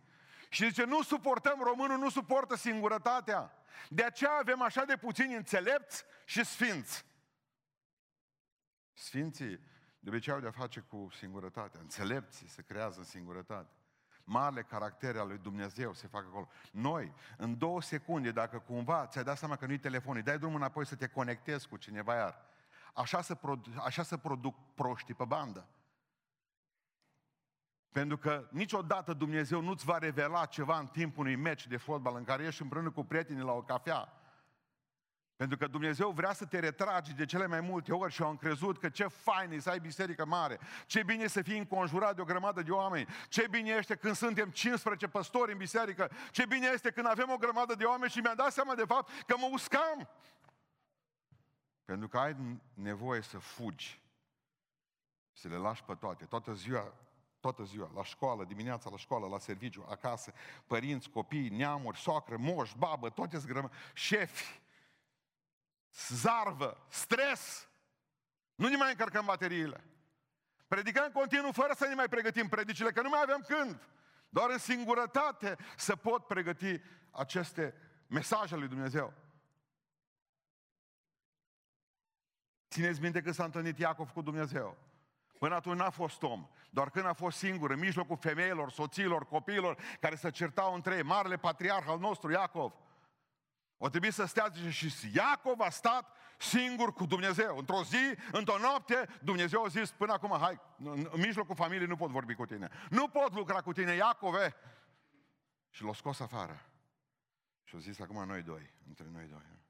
Și 0.49 0.67
zice, 0.67 0.85
nu 0.85 1.03
suportăm, 1.03 1.61
românul 1.63 1.99
nu 1.99 2.11
suportă 2.11 2.57
singurătatea. 2.57 3.53
De 3.89 4.05
aceea 4.05 4.33
avem 4.33 4.63
așa 4.63 4.85
de 4.85 4.97
puțini 4.97 5.35
înțelepți 5.35 6.05
și 6.25 6.45
sfinți. 6.45 7.05
Sfinții 8.93 9.61
de 9.99 10.09
obicei 10.09 10.33
au 10.33 10.41
de-a 10.41 10.51
face 10.51 10.81
cu 10.81 11.09
singurătatea. 11.17 11.81
Înțelepții 11.81 12.49
se 12.49 12.63
creează 12.63 12.99
în 12.99 13.05
singurătate. 13.05 13.82
Marele 14.25 14.63
caractere 14.63 15.19
al 15.19 15.27
lui 15.27 15.39
Dumnezeu 15.39 15.93
se 15.93 16.07
fac 16.07 16.25
acolo. 16.25 16.49
Noi, 16.73 17.13
în 17.37 17.59
două 17.59 17.83
secunde, 17.83 18.31
dacă 18.31 18.59
cumva 18.59 19.07
ți-ai 19.07 19.25
dat 19.25 19.39
seama 19.39 19.57
că 19.57 19.67
nu-i 19.67 19.79
telefon, 19.79 20.17
îi 20.17 20.23
dai 20.23 20.39
drumul 20.39 20.57
înapoi 20.57 20.87
să 20.87 20.95
te 20.95 21.07
conectezi 21.07 21.69
cu 21.69 21.77
cineva 21.77 22.15
iar. 22.15 22.41
Așa 22.95 23.23
se, 23.23 23.35
produ- 23.35 23.83
așa 23.85 24.03
se 24.03 24.19
produc 24.19 24.75
proștii 24.75 25.15
pe 25.15 25.25
bandă. 25.25 25.67
Pentru 27.93 28.19
că 28.19 28.49
niciodată 28.51 29.13
Dumnezeu 29.13 29.61
nu-ți 29.61 29.85
va 29.85 29.99
revela 29.99 30.47
ceva 30.47 30.79
în 30.79 30.87
timpul 30.87 31.25
unui 31.25 31.37
meci 31.37 31.67
de 31.67 31.77
fotbal 31.77 32.17
în 32.17 32.25
care 32.25 32.45
ești 32.45 32.63
împreună 32.63 32.91
cu 32.91 33.05
prietenii 33.05 33.43
la 33.43 33.53
o 33.53 33.63
cafea. 33.63 34.13
Pentru 35.43 35.61
că 35.61 35.67
Dumnezeu 35.67 36.11
vrea 36.11 36.33
să 36.33 36.45
te 36.45 36.59
retragi 36.59 37.15
de 37.15 37.25
cele 37.25 37.47
mai 37.47 37.61
multe 37.61 37.93
ori 37.93 38.13
și 38.13 38.23
au 38.23 38.31
încrezut 38.31 38.79
că 38.79 38.89
ce 38.89 39.07
fain 39.07 39.51
e 39.53 39.59
să 39.59 39.71
ai 39.71 39.79
biserică 39.79 40.25
mare, 40.27 40.59
ce 40.87 41.03
bine 41.03 41.23
e 41.23 41.29
să 41.29 41.43
fii 41.43 41.59
înconjurat 41.59 42.15
de 42.15 42.21
o 42.21 42.25
grămadă 42.25 42.63
de 42.63 42.71
oameni, 42.71 43.07
ce 43.29 43.47
bine 43.51 43.71
este 43.71 43.95
când 43.95 44.15
suntem 44.15 44.51
15 44.51 45.07
păstori 45.07 45.53
în 45.53 45.59
biserică, 45.59 46.11
ce 46.31 46.47
bine 46.47 46.71
este 46.73 46.91
când 46.91 47.07
avem 47.07 47.31
o 47.31 47.37
grămadă 47.37 47.75
de 47.75 47.85
oameni 47.85 48.11
și 48.11 48.19
mi-am 48.19 48.35
dat 48.37 48.53
seama 48.53 48.75
de 48.75 48.85
fapt 48.85 49.11
că 49.27 49.35
mă 49.39 49.49
uscam. 49.53 50.09
Pentru 51.85 52.09
că 52.09 52.19
ai 52.19 52.37
nevoie 52.75 53.21
să 53.21 53.39
fugi, 53.39 54.01
să 55.33 55.49
le 55.49 55.57
lași 55.57 55.85
pe 55.85 55.95
toate. 55.95 56.25
Toată 56.25 56.53
ziua 56.53 56.93
toată 57.41 57.63
ziua, 57.63 57.91
la 57.95 58.05
școală, 58.05 58.45
dimineața 58.45 58.91
la 58.91 58.97
școală, 58.97 59.27
la 59.27 59.39
serviciu, 59.39 59.87
acasă, 59.89 60.33
părinți, 60.67 61.11
copii, 61.11 61.49
neamuri, 61.49 61.99
soacră, 61.99 62.37
moș, 62.39 62.73
babă, 62.79 63.09
toate 63.11 63.39
zgrămă, 63.39 63.71
șefi, 63.93 64.62
zarvă, 66.09 66.87
stres. 66.89 67.69
Nu 68.55 68.69
ne 68.69 68.77
mai 68.77 68.91
încărcăm 68.91 69.25
bateriile. 69.25 69.85
Predicăm 70.69 71.11
continuu 71.13 71.53
fără 71.53 71.73
să 71.77 71.87
ne 71.87 71.95
mai 71.95 72.09
pregătim 72.09 72.49
predicile, 72.49 72.93
că 72.93 73.03
nu 73.03 73.09
mai 73.09 73.21
avem 73.23 73.45
când. 73.49 73.89
Doar 74.29 74.51
în 74.51 74.59
singurătate 74.59 75.57
să 75.77 75.97
pot 75.97 76.27
pregăti 76.27 76.81
aceste 77.11 77.75
mesaje 78.07 78.57
lui 78.57 78.69
Dumnezeu. 78.69 79.13
Țineți 82.71 83.01
minte 83.01 83.23
că 83.23 83.33
s-a 83.33 83.45
întâlnit 83.45 83.79
Iacov 83.79 84.11
cu 84.11 84.23
Dumnezeu. 84.23 84.77
Până 85.39 85.55
atunci 85.55 85.79
n-a 85.79 85.91
fost 85.91 86.23
om. 86.23 86.49
Doar 86.71 86.91
când 86.91 87.07
a 87.07 87.13
fost 87.13 87.39
singur, 87.39 87.71
în 87.71 87.79
mijlocul 87.79 88.17
femeilor, 88.17 88.71
soților, 88.71 89.27
copiilor, 89.27 89.79
care 90.01 90.15
se 90.15 90.31
certau 90.31 90.75
între 90.75 90.95
ei, 90.95 91.03
marele 91.03 91.37
patriarh 91.37 91.87
al 91.89 91.99
nostru, 91.99 92.31
Iacov. 92.31 92.73
O 93.85 93.89
trebuie 93.89 94.11
să 94.11 94.25
stea 94.25 94.53
și 94.69 94.93
Iacov 95.15 95.61
a 95.61 95.71
stat 95.71 96.17
singur 96.39 96.93
cu 96.93 97.07
Dumnezeu. 97.07 97.59
Într-o 97.59 97.83
zi, 97.85 98.17
într-o 98.33 98.59
noapte, 98.59 99.09
Dumnezeu 99.23 99.65
a 99.65 99.69
zis 99.69 99.91
până 99.91 100.13
acum, 100.13 100.39
hai, 100.39 100.61
în 100.85 101.21
mijlocul 101.21 101.55
familiei 101.55 101.87
nu 101.87 101.97
pot 101.97 102.11
vorbi 102.11 102.35
cu 102.35 102.47
tine. 102.47 102.69
Nu 102.91 103.09
pot 103.09 103.33
lucra 103.33 103.61
cu 103.61 103.73
tine, 103.73 103.93
Iacove. 103.93 104.55
Și 105.71 105.83
l-a 105.83 105.95
scos 105.95 106.21
afară. 106.21 106.67
Și 107.65 107.77
a 107.77 107.79
zis, 107.79 108.01
acum 108.01 108.27
noi 108.27 108.43
doi, 108.43 108.73
între 108.89 109.07
noi 109.13 109.27
doi. 109.27 109.61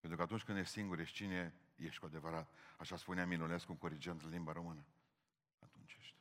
Pentru 0.00 0.18
că 0.18 0.24
atunci 0.24 0.42
când 0.42 0.58
ești 0.58 0.72
singur, 0.72 0.98
ești 0.98 1.14
cine 1.14 1.54
ești 1.74 1.98
cu 1.98 2.06
adevărat. 2.06 2.50
Așa 2.78 2.96
spunea 2.96 3.26
Minulescu, 3.26 3.74
corigent 3.74 4.22
în 4.22 4.30
limba 4.30 4.52
română. 4.52 4.84
Atunci 5.58 5.96
ești. 5.98 6.16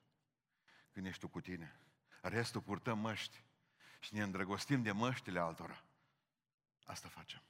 Când 0.91 1.05
ești 1.05 1.19
tu 1.19 1.27
cu 1.27 1.41
tine. 1.41 1.79
Restul 2.21 2.61
purtăm 2.61 2.99
măști. 2.99 3.43
Și 3.99 4.13
ne 4.13 4.21
îndrăgostim 4.21 4.81
de 4.81 4.91
măștile 4.91 5.39
altora. 5.39 5.83
Asta 6.85 7.07
facem. 7.07 7.41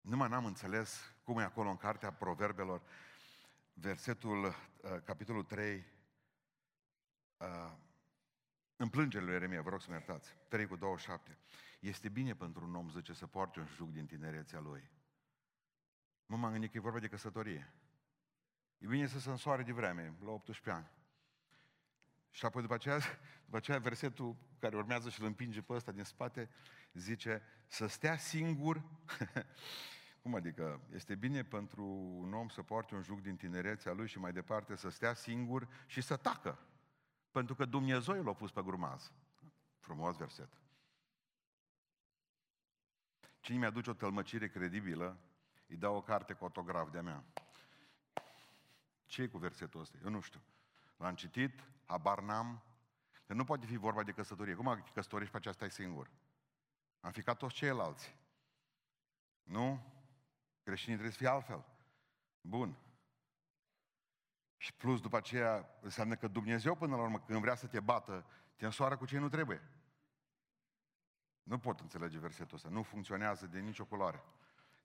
Numai 0.00 0.28
n-am 0.28 0.44
înțeles 0.44 1.14
cum 1.22 1.38
e 1.38 1.42
acolo 1.42 1.70
în 1.70 1.76
cartea 1.76 2.12
Proverbelor, 2.12 2.82
versetul, 3.72 4.44
uh, 4.44 4.54
capitolul 5.04 5.44
3, 5.44 5.84
uh, 7.36 7.72
în 8.76 8.88
plângerile 8.88 9.28
lui 9.30 9.36
Eremia, 9.36 9.62
vă 9.62 9.70
rog 9.70 9.80
să 9.80 9.86
mă 9.88 9.94
iertați, 9.94 10.36
3 10.48 10.66
cu 10.66 10.76
27. 10.76 11.38
Este 11.80 12.08
bine 12.08 12.34
pentru 12.34 12.64
un 12.64 12.74
om, 12.74 12.90
zice, 12.90 13.12
să 13.12 13.26
poarte 13.26 13.60
un 13.60 13.66
juc 13.66 13.90
din 13.90 14.06
tinerețea 14.06 14.60
lui. 14.60 14.90
Nu 16.26 16.36
m-am 16.36 16.52
gândit 16.52 16.70
că 16.70 16.76
e 16.76 16.80
vorba 16.80 16.98
de 16.98 17.08
căsătorie. 17.08 17.74
E 18.78 18.86
bine 18.86 19.06
să 19.06 19.18
se 19.18 19.30
însoare 19.30 19.62
de 19.62 19.72
vreme, 19.72 20.14
la 20.24 20.30
18 20.30 20.70
ani. 20.70 20.90
Și 22.30 22.44
apoi 22.44 22.62
după 22.62 22.74
aceea, 22.74 22.98
după 23.44 23.56
aceea 23.56 23.78
versetul 23.78 24.36
care 24.58 24.76
urmează 24.76 25.08
și 25.08 25.20
îl 25.20 25.26
împinge 25.26 25.62
pe 25.62 25.72
ăsta 25.72 25.92
din 25.92 26.04
spate, 26.04 26.50
zice 26.92 27.42
să 27.66 27.86
stea 27.86 28.16
singur. 28.16 28.82
Cum 30.22 30.34
adică? 30.34 30.80
Este 30.94 31.14
bine 31.14 31.44
pentru 31.44 31.84
un 32.18 32.34
om 32.34 32.48
să 32.48 32.62
poarte 32.62 32.94
un 32.94 33.02
juc 33.02 33.20
din 33.20 33.36
tinerețea 33.36 33.92
lui 33.92 34.08
și 34.08 34.18
mai 34.18 34.32
departe 34.32 34.76
să 34.76 34.88
stea 34.88 35.14
singur 35.14 35.68
și 35.86 36.00
să 36.00 36.16
tacă. 36.16 36.58
Pentru 37.30 37.54
că 37.54 37.64
Dumnezeu 37.64 38.22
l-a 38.22 38.32
pus 38.32 38.50
pe 38.50 38.62
grumaz. 38.62 39.12
Frumos 39.78 40.16
verset. 40.16 40.48
Cine 43.40 43.58
mi-aduce 43.58 43.90
o 43.90 43.92
tălmăcire 43.92 44.48
credibilă, 44.48 45.18
îi 45.66 45.76
dau 45.76 45.96
o 45.96 46.02
carte 46.02 46.32
cu 46.32 46.44
autograf 46.44 46.90
de-a 46.90 47.02
mea. 47.02 47.24
ce 49.06 49.28
cu 49.28 49.38
versetul 49.38 49.80
ăsta? 49.80 49.98
Eu 50.04 50.10
nu 50.10 50.20
știu. 50.20 50.40
L-am 50.96 51.14
citit, 51.14 51.64
habar 51.84 52.20
n-am, 52.20 52.62
că 53.26 53.34
nu 53.34 53.44
poate 53.44 53.66
fi 53.66 53.76
vorba 53.76 54.02
de 54.02 54.12
căsătorie. 54.12 54.54
Cum 54.54 54.84
căsătorești 54.94 55.30
pe 55.30 55.36
aceea 55.36 55.54
stai 55.54 55.70
singur? 55.70 56.10
Am 57.00 57.10
fi 57.10 57.22
ca 57.22 57.34
toți 57.34 57.54
ceilalți. 57.54 58.16
Nu? 59.42 59.92
Creștinii 60.62 60.98
trebuie 60.98 61.16
să 61.16 61.22
fie 61.22 61.28
altfel. 61.28 61.64
Bun. 62.40 62.76
Și 64.56 64.74
plus 64.74 65.00
după 65.00 65.16
aceea 65.16 65.78
înseamnă 65.80 66.16
că 66.16 66.28
Dumnezeu 66.28 66.74
până 66.74 66.96
la 66.96 67.02
urmă 67.02 67.20
când 67.20 67.40
vrea 67.40 67.54
să 67.54 67.66
te 67.66 67.80
bată, 67.80 68.26
te 68.56 68.64
însoară 68.64 68.96
cu 68.96 69.06
ce 69.06 69.18
nu 69.18 69.28
trebuie. 69.28 69.62
Nu 71.42 71.58
pot 71.58 71.80
înțelege 71.80 72.18
versetul 72.18 72.56
ăsta. 72.56 72.68
Nu 72.68 72.82
funcționează 72.82 73.46
de 73.46 73.58
nicio 73.60 73.84
culoare. 73.84 74.22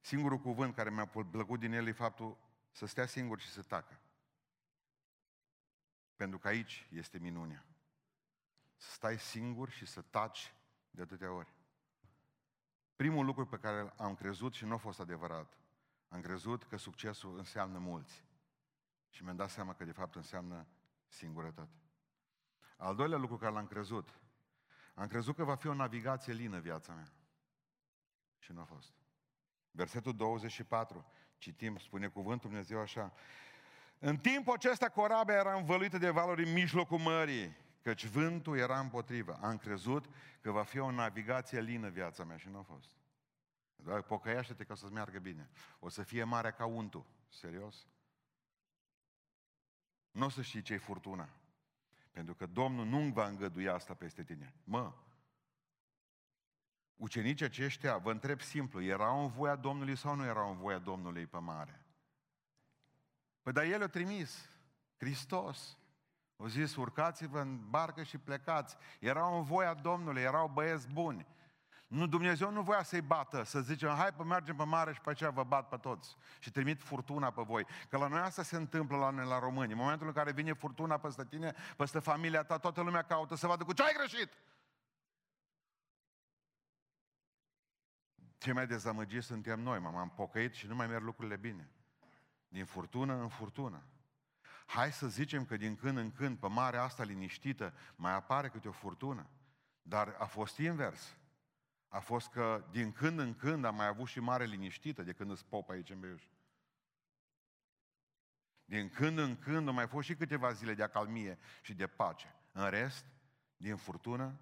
Singurul 0.01 0.39
cuvânt 0.39 0.75
care 0.75 0.89
mi-a 0.89 1.05
plăcut 1.05 1.59
din 1.59 1.71
el 1.71 1.87
e 1.87 1.91
faptul 1.91 2.37
să 2.71 2.85
stea 2.85 3.05
singur 3.05 3.39
și 3.39 3.49
să 3.49 3.61
tacă. 3.61 3.99
Pentru 6.15 6.39
că 6.39 6.47
aici 6.47 6.87
este 6.91 7.17
minunea. 7.17 7.65
Să 8.75 8.91
stai 8.91 9.19
singur 9.19 9.69
și 9.69 9.85
să 9.85 10.01
taci 10.01 10.53
de 10.89 11.01
atâtea 11.01 11.31
ori. 11.31 11.54
Primul 12.95 13.25
lucru 13.25 13.45
pe 13.45 13.57
care 13.57 13.93
am 13.97 14.15
crezut 14.15 14.53
și 14.53 14.65
nu 14.65 14.73
a 14.73 14.77
fost 14.77 14.99
adevărat, 14.99 15.57
am 16.07 16.21
crezut 16.21 16.63
că 16.63 16.77
succesul 16.77 17.37
înseamnă 17.37 17.77
mulți. 17.77 18.23
Și 19.09 19.23
mi-am 19.23 19.35
dat 19.35 19.49
seama 19.49 19.73
că 19.73 19.83
de 19.83 19.91
fapt 19.91 20.15
înseamnă 20.15 20.67
singurătate. 21.07 21.79
Al 22.77 22.95
doilea 22.95 23.17
lucru 23.17 23.37
care 23.37 23.53
l-am 23.53 23.67
crezut, 23.67 24.19
am 24.93 25.07
crezut 25.07 25.35
că 25.35 25.43
va 25.43 25.55
fi 25.55 25.67
o 25.67 25.73
navigație 25.73 26.33
lină 26.33 26.59
viața 26.59 26.93
mea. 26.93 27.11
Și 28.37 28.51
nu 28.51 28.61
a 28.61 28.63
fost. 28.63 28.93
Versetul 29.71 30.15
24, 30.15 31.05
citim, 31.37 31.77
spune 31.77 32.07
cuvântul 32.07 32.49
Dumnezeu 32.49 32.79
așa, 32.79 33.13
în 33.99 34.17
timpul 34.17 34.53
acesta 34.53 34.89
corabia 34.89 35.35
era 35.35 35.55
învăluită 35.55 35.97
de 35.97 36.09
valuri 36.09 36.43
în 36.43 36.53
mijlocul 36.53 36.97
mării, 36.97 37.55
căci 37.85 38.05
vântul 38.05 38.57
era 38.57 38.79
împotrivă. 38.79 39.39
Am 39.41 39.57
crezut 39.57 40.05
că 40.41 40.51
va 40.51 40.63
fi 40.63 40.79
o 40.79 40.91
navigație 40.91 41.61
lină 41.61 41.89
viața 41.89 42.23
mea 42.23 42.37
și 42.37 42.49
nu 42.49 42.57
a 42.57 42.61
fost. 42.61 42.91
Doar 43.75 44.01
pocăiaște-te 44.01 44.63
ca 44.63 44.75
să-ți 44.75 44.93
meargă 44.93 45.19
bine. 45.19 45.49
O 45.79 45.89
să 45.89 46.03
fie 46.03 46.23
mare 46.23 46.51
ca 46.51 46.65
untul. 46.65 47.05
Serios? 47.27 47.87
Nu 50.11 50.25
o 50.25 50.29
să 50.29 50.41
știi 50.41 50.61
ce-i 50.61 50.77
furtuna. 50.77 51.29
Pentru 52.11 52.35
că 52.35 52.45
Domnul 52.45 52.85
nu 52.85 53.11
va 53.11 53.27
îngădui 53.27 53.69
asta 53.69 53.93
peste 53.93 54.23
tine. 54.23 54.53
Mă, 54.63 54.93
ucenicii 56.95 57.45
aceștia, 57.45 57.97
vă 57.97 58.11
întreb 58.11 58.41
simplu, 58.41 58.81
erau 58.81 59.23
în 59.23 59.29
voia 59.29 59.55
Domnului 59.55 59.95
sau 59.95 60.15
nu 60.15 60.25
erau 60.25 60.51
în 60.51 60.57
voia 60.57 60.79
Domnului 60.79 61.25
pe 61.25 61.37
mare? 61.37 61.85
Păi 63.41 63.53
dar 63.53 63.63
El 63.63 63.83
a 63.83 63.87
trimis, 63.87 64.49
Hristos. 64.97 65.77
Au 66.37 66.47
zis, 66.47 66.75
urcați-vă 66.75 67.39
în 67.39 67.69
barcă 67.69 68.03
și 68.03 68.17
plecați. 68.17 68.77
Erau 68.99 69.37
în 69.37 69.43
voia 69.43 69.73
Domnului, 69.73 70.21
erau 70.21 70.47
băieți 70.47 70.87
buni. 70.87 71.27
Nu, 71.87 72.07
Dumnezeu 72.07 72.51
nu 72.51 72.61
voia 72.61 72.83
să-i 72.83 73.01
bată, 73.01 73.43
să 73.43 73.61
zicem, 73.61 73.89
hai 73.89 74.13
pe 74.13 74.23
mergem 74.23 74.55
pe 74.55 74.63
mare 74.63 74.93
și 74.93 75.01
pe 75.01 75.09
aceea 75.09 75.29
vă 75.29 75.43
bat 75.43 75.67
pe 75.67 75.77
toți. 75.77 76.15
Și 76.39 76.51
trimit 76.51 76.81
furtuna 76.81 77.31
pe 77.31 77.41
voi. 77.41 77.65
Că 77.89 77.97
la 77.97 78.07
noi 78.07 78.19
asta 78.19 78.43
se 78.43 78.55
întâmplă 78.55 78.97
la 78.97 79.09
noi, 79.09 79.25
la 79.25 79.39
români. 79.39 79.71
În 79.71 79.77
momentul 79.77 80.07
în 80.07 80.13
care 80.13 80.31
vine 80.31 80.53
furtuna 80.53 80.97
peste 80.97 81.25
tine, 81.25 81.53
peste 81.77 81.99
familia 81.99 82.43
ta, 82.43 82.57
toată 82.57 82.81
lumea 82.81 83.01
caută 83.01 83.35
să 83.35 83.47
vadă 83.47 83.63
cu 83.63 83.73
ce 83.73 83.83
ai 83.83 83.93
greșit. 83.93 84.29
Ce 88.37 88.53
mai 88.53 88.67
dezamăgiți 88.67 89.25
suntem 89.25 89.59
noi, 89.59 89.79
m-am 89.79 90.09
pocăit 90.15 90.53
și 90.53 90.67
nu 90.67 90.75
mai 90.75 90.87
merg 90.87 91.03
lucrurile 91.03 91.37
bine. 91.37 91.69
Din 92.47 92.65
furtună 92.65 93.13
în 93.13 93.27
furtună. 93.27 93.83
Hai 94.65 94.91
să 94.91 95.07
zicem 95.07 95.45
că 95.45 95.57
din 95.57 95.75
când 95.75 95.97
în 95.97 96.11
când, 96.11 96.37
pe 96.37 96.47
marea 96.47 96.83
asta 96.83 97.03
liniștită, 97.03 97.73
mai 97.95 98.13
apare 98.13 98.49
câte 98.49 98.67
o 98.67 98.71
furtună. 98.71 99.29
Dar 99.81 100.15
a 100.19 100.25
fost 100.25 100.57
invers. 100.57 101.17
A 101.87 101.99
fost 101.99 102.29
că 102.29 102.67
din 102.71 102.91
când 102.91 103.19
în 103.19 103.35
când 103.35 103.65
am 103.65 103.75
mai 103.75 103.87
avut 103.87 104.07
și 104.07 104.19
mare 104.19 104.45
liniștită 104.45 105.03
de 105.03 105.13
când 105.13 105.31
îți 105.31 105.45
pop 105.45 105.69
aici 105.69 105.89
în 105.89 105.99
Beiuș. 105.99 106.23
Din 108.65 108.89
când 108.89 109.17
în 109.17 109.37
când 109.37 109.67
au 109.67 109.73
mai 109.73 109.87
fost 109.87 110.07
și 110.07 110.15
câteva 110.15 110.51
zile 110.51 110.73
de 110.73 110.83
acalmie 110.83 111.37
și 111.61 111.73
de 111.73 111.87
pace. 111.87 112.35
În 112.51 112.69
rest, 112.69 113.05
din 113.57 113.75
furtună 113.75 114.39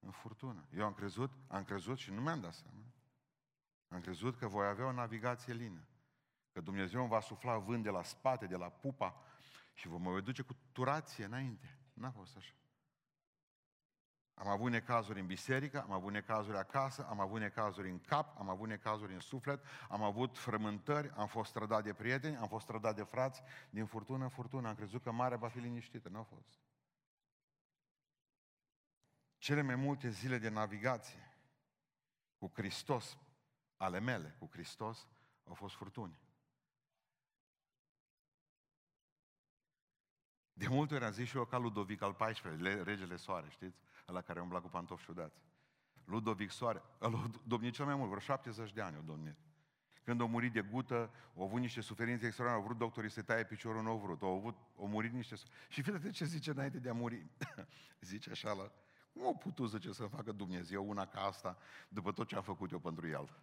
în 0.00 0.10
furtună. 0.10 0.66
Eu 0.76 0.84
am 0.84 0.92
crezut, 0.92 1.30
am 1.46 1.64
crezut 1.64 1.98
și 1.98 2.10
nu 2.10 2.20
mi-am 2.20 2.40
dat 2.40 2.54
seama. 2.54 2.84
Am 3.88 4.00
crezut 4.00 4.38
că 4.38 4.46
voi 4.46 4.66
avea 4.66 4.86
o 4.86 4.92
navigație 4.92 5.52
lină. 5.52 5.86
Că 6.52 6.60
Dumnezeu 6.60 7.00
îmi 7.00 7.08
va 7.08 7.20
sufla 7.20 7.58
vânt 7.58 7.82
de 7.82 7.90
la 7.90 8.02
spate, 8.02 8.46
de 8.46 8.56
la 8.56 8.68
pupa 8.68 9.22
și 9.76 9.88
vă 9.88 9.98
mă 9.98 10.20
duce 10.20 10.42
cu 10.42 10.56
turație 10.72 11.24
înainte. 11.24 11.78
N-a 11.92 12.10
fost 12.10 12.36
așa. 12.36 12.54
Am 14.34 14.48
avut 14.48 14.70
necazuri 14.70 15.20
în 15.20 15.26
biserică, 15.26 15.82
am 15.82 15.92
avut 15.92 16.12
necazuri 16.12 16.56
acasă, 16.56 17.06
am 17.08 17.20
avut 17.20 17.40
necazuri 17.40 17.90
în 17.90 18.00
cap, 18.00 18.38
am 18.38 18.48
avut 18.48 18.68
necazuri 18.68 19.12
în 19.12 19.20
suflet, 19.20 19.64
am 19.88 20.02
avut 20.02 20.38
frământări, 20.38 21.10
am 21.10 21.26
fost 21.26 21.52
trădat 21.52 21.82
de 21.82 21.92
prieteni, 21.92 22.36
am 22.36 22.48
fost 22.48 22.66
trădat 22.66 22.96
de 22.96 23.02
frați, 23.02 23.42
din 23.70 23.86
furtună 23.86 24.22
în 24.22 24.28
furtună. 24.28 24.68
Am 24.68 24.74
crezut 24.74 25.02
că 25.02 25.10
marea 25.10 25.36
va 25.36 25.48
fi 25.48 25.58
liniștită, 25.58 26.08
nu 26.08 26.18
a 26.18 26.22
fost. 26.22 26.58
Cele 29.38 29.62
mai 29.62 29.74
multe 29.74 30.08
zile 30.08 30.38
de 30.38 30.48
navigație 30.48 31.38
cu 32.38 32.50
Hristos, 32.54 33.18
ale 33.76 34.00
mele, 34.00 34.36
cu 34.38 34.48
Hristos, 34.52 35.08
au 35.44 35.54
fost 35.54 35.74
furtuni. 35.74 36.18
De 40.58 40.68
multe 40.68 40.94
ori 40.94 41.04
am 41.04 41.12
zis 41.12 41.28
și 41.28 41.36
eu 41.36 41.44
ca 41.44 41.58
Ludovic 41.58 42.02
al 42.02 42.14
XIV, 42.14 42.62
regele 42.84 43.16
Soare, 43.16 43.46
știți? 43.48 43.78
Ăla 44.08 44.20
care 44.20 44.40
umbla 44.40 44.60
cu 44.60 44.68
pantofi 44.68 45.04
ciudați. 45.04 45.40
Ludovic 46.04 46.50
Soare, 46.50 46.82
ăla 47.00 47.18
a 47.18 47.30
domnit 47.46 47.74
cel 47.74 47.84
mai 47.84 47.94
mult, 47.94 48.08
vreo 48.08 48.20
70 48.20 48.72
de 48.72 48.80
ani 48.80 48.96
o 48.96 49.02
domnit. 49.06 49.36
Când 50.04 50.20
a 50.20 50.24
murit 50.24 50.52
de 50.52 50.60
gută, 50.60 51.10
au 51.36 51.42
avut 51.42 51.60
niște 51.60 51.80
suferințe 51.80 52.26
extraordinare, 52.26 52.62
au 52.62 52.68
vrut 52.68 52.78
doctorii 52.78 53.10
să 53.10 53.22
taie 53.22 53.44
piciorul, 53.44 53.82
nu 53.82 53.90
au 53.90 53.98
vrut, 53.98 54.22
au, 54.22 54.36
avut, 54.36 54.56
au 54.78 54.86
murit 54.86 55.12
niște... 55.12 55.36
Și 55.68 55.82
fii 55.82 56.10
ce 56.10 56.24
zice 56.24 56.50
înainte 56.50 56.78
de 56.78 56.88
a 56.88 56.92
muri. 56.92 57.26
zice 58.00 58.30
așa 58.30 58.52
la... 58.52 58.72
Cum 59.12 59.24
au 59.24 59.36
putut, 59.36 59.70
zice, 59.70 59.92
să 59.92 60.06
facă 60.06 60.32
Dumnezeu 60.32 60.88
una 60.88 61.06
ca 61.06 61.20
asta, 61.20 61.58
după 61.88 62.12
tot 62.12 62.26
ce 62.26 62.36
a 62.36 62.40
făcut 62.40 62.70
eu 62.70 62.78
pentru 62.78 63.08
el? 63.08 63.28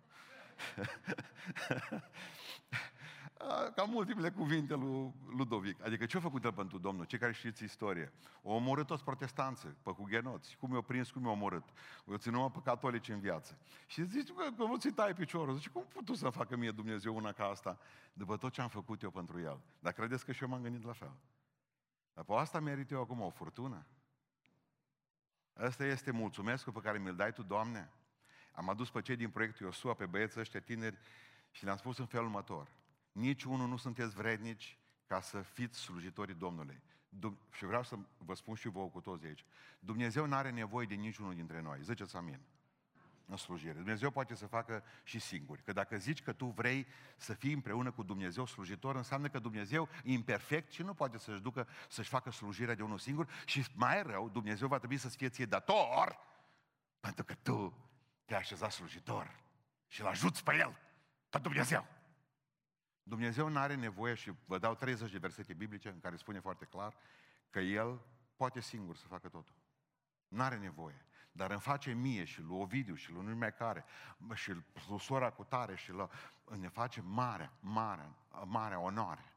Ca 3.76 3.84
multiple 3.84 4.32
cuvinte 4.32 4.76
lui 4.76 5.14
Ludovic. 5.38 5.86
Adică 5.86 6.06
ce 6.06 6.18
a 6.18 6.20
făcut 6.20 6.44
el 6.44 6.54
pentru 6.54 6.78
Domnul? 6.78 7.06
Cei 7.06 7.20
care 7.20 7.34
știți 7.34 7.64
istorie. 7.64 8.12
O 8.42 8.54
omorât 8.54 8.88
toți 8.88 9.04
protestanții, 9.04 9.76
pe 9.82 9.92
hugenoți. 9.92 10.58
Cum 10.58 10.72
i-au 10.72 10.82
prins, 10.82 11.12
cum 11.12 11.24
i-au 11.24 11.32
omorât. 11.32 11.64
O 12.06 12.18
ținut 12.18 12.52
pe 12.52 12.60
catolici 12.64 13.10
în 13.10 13.20
viață. 13.20 13.58
Și 13.88 14.04
zici 14.06 14.32
că, 14.32 14.44
că 14.58 14.78
ți 14.78 14.90
tai 14.90 15.14
piciorul. 15.14 15.56
Zice, 15.56 15.70
cum 15.70 15.86
putut 15.94 16.18
să 16.18 16.30
facă 16.30 16.56
mie 16.56 16.72
Dumnezeu 16.72 17.16
una 17.16 17.32
ca 17.32 17.46
asta 17.46 17.80
după 18.14 18.38
tot 18.38 18.52
ce 18.52 18.62
am 18.62 18.70
făcut 18.70 19.02
eu 19.02 19.10
pentru 19.10 19.40
el? 19.40 19.60
Dar 19.80 19.94
credeți 19.94 20.26
că 20.26 20.32
și 20.32 20.44
eu 20.44 20.50
m-am 20.50 20.62
gândit 20.62 20.86
la 20.86 20.94
fel. 20.94 21.16
Dar 22.14 22.24
pe 22.24 22.34
asta 22.34 22.60
merit 22.60 22.92
eu 22.92 23.02
acum 23.02 23.22
o 23.22 23.30
furtună? 23.30 23.86
Asta 25.54 25.86
este 25.86 26.12
mulțumesc 26.12 26.70
pe 26.70 26.80
care 26.80 26.98
mi-l 26.98 27.16
dai 27.16 27.34
tu, 27.34 27.44
Doamne? 27.44 27.92
Am 28.52 28.70
adus 28.70 28.90
pe 28.90 29.02
cei 29.02 29.16
din 29.16 29.30
proiectul 29.30 29.66
Iosua, 29.66 29.94
pe 29.94 30.06
băieții 30.06 30.40
ăștia 30.40 30.60
tineri 30.60 30.98
și 31.52 31.64
le-am 31.64 31.78
spus 31.78 31.98
în 31.98 32.06
felul 32.06 32.26
următor. 32.26 32.72
Nici 33.14 33.44
unul 33.44 33.68
nu 33.68 33.78
sunteți 33.78 34.16
vrednici 34.16 34.78
ca 35.08 35.22
să 35.22 35.42
fiți 35.42 35.80
slujitorii 35.80 36.36
Domnului. 36.36 36.82
și 37.52 37.66
vreau 37.66 37.84
să 37.84 37.98
vă 38.18 38.34
spun 38.34 38.56
și 38.56 38.68
vouă 38.68 38.90
cu 38.90 39.02
toți 39.02 39.26
aici. 39.26 39.46
Dumnezeu 39.80 40.26
nu 40.26 40.36
are 40.36 40.50
nevoie 40.50 40.88
de 40.88 40.94
niciunul 40.94 41.34
dintre 41.34 41.62
noi. 41.62 41.80
Ziceți 41.82 42.16
amin. 42.16 42.40
În 43.26 43.38
slujire. 43.38 43.74
Dumnezeu 43.74 44.12
poate 44.12 44.36
să 44.36 44.48
facă 44.48 44.84
și 45.04 45.20
singuri. 45.20 45.62
Că 45.62 45.74
dacă 45.74 45.98
zici 45.98 46.24
că 46.24 46.34
tu 46.34 46.46
vrei 46.46 46.88
să 47.18 47.34
fii 47.34 47.54
împreună 47.54 47.92
cu 47.92 48.04
Dumnezeu 48.04 48.46
slujitor, 48.46 48.96
înseamnă 48.96 49.30
că 49.30 49.40
Dumnezeu 49.40 49.90
e 50.04 50.12
imperfect 50.12 50.72
și 50.72 50.82
nu 50.82 50.94
poate 50.94 51.18
să-și 51.18 51.42
ducă 51.42 51.68
să-și 51.90 52.10
facă 52.10 52.32
slujirea 52.32 52.76
de 52.76 52.84
unul 52.84 52.98
singur 52.98 53.28
și 53.46 53.66
mai 53.76 54.04
rău, 54.04 54.30
Dumnezeu 54.30 54.68
va 54.68 54.78
trebui 54.78 54.98
să-ți 54.98 55.18
fie 55.18 55.30
ție 55.30 55.46
dator 55.46 56.18
pentru 57.00 57.24
că 57.24 57.34
tu 57.34 57.78
te-ai 58.26 58.40
așezat 58.40 58.72
slujitor 58.72 59.40
și 59.88 60.02
îl 60.02 60.08
ajuți 60.08 60.44
pe 60.44 60.56
el, 60.56 60.80
pe 61.30 61.38
Dumnezeu. 61.38 61.88
Dumnezeu 63.04 63.48
nu 63.50 63.60
are 63.60 63.76
nevoie 63.76 64.14
și 64.14 64.32
vă 64.46 64.58
dau 64.58 64.76
30 64.76 65.12
de 65.12 65.18
versete 65.18 65.54
biblice 65.54 65.90
în 65.90 66.00
care 66.00 66.16
spune 66.16 66.40
foarte 66.40 66.66
clar 66.66 66.96
că 67.50 67.60
El 67.60 68.02
poate 68.36 68.62
singur 68.62 68.96
să 68.96 69.08
facă 69.08 69.30
totul. 69.30 69.56
Nu 70.28 70.42
are 70.42 70.58
nevoie. 70.58 71.06
Dar 71.32 71.52
îmi 71.52 71.60
face 71.60 71.92
mie 71.92 72.24
și 72.24 72.42
lui 72.42 72.60
Ovidiu 72.60 72.96
și 72.96 73.12
lui 73.12 73.34
mai 73.34 73.54
care 73.54 73.86
și 74.34 74.52
lui 74.88 75.00
sora 75.00 75.30
cu 75.30 75.44
tare 75.44 75.76
și 75.76 75.92
la, 75.92 76.10
ne 76.60 76.68
face 76.68 77.02
mare, 77.02 77.52
mare, 77.60 78.12
mare 78.46 78.76
onoare 78.76 79.34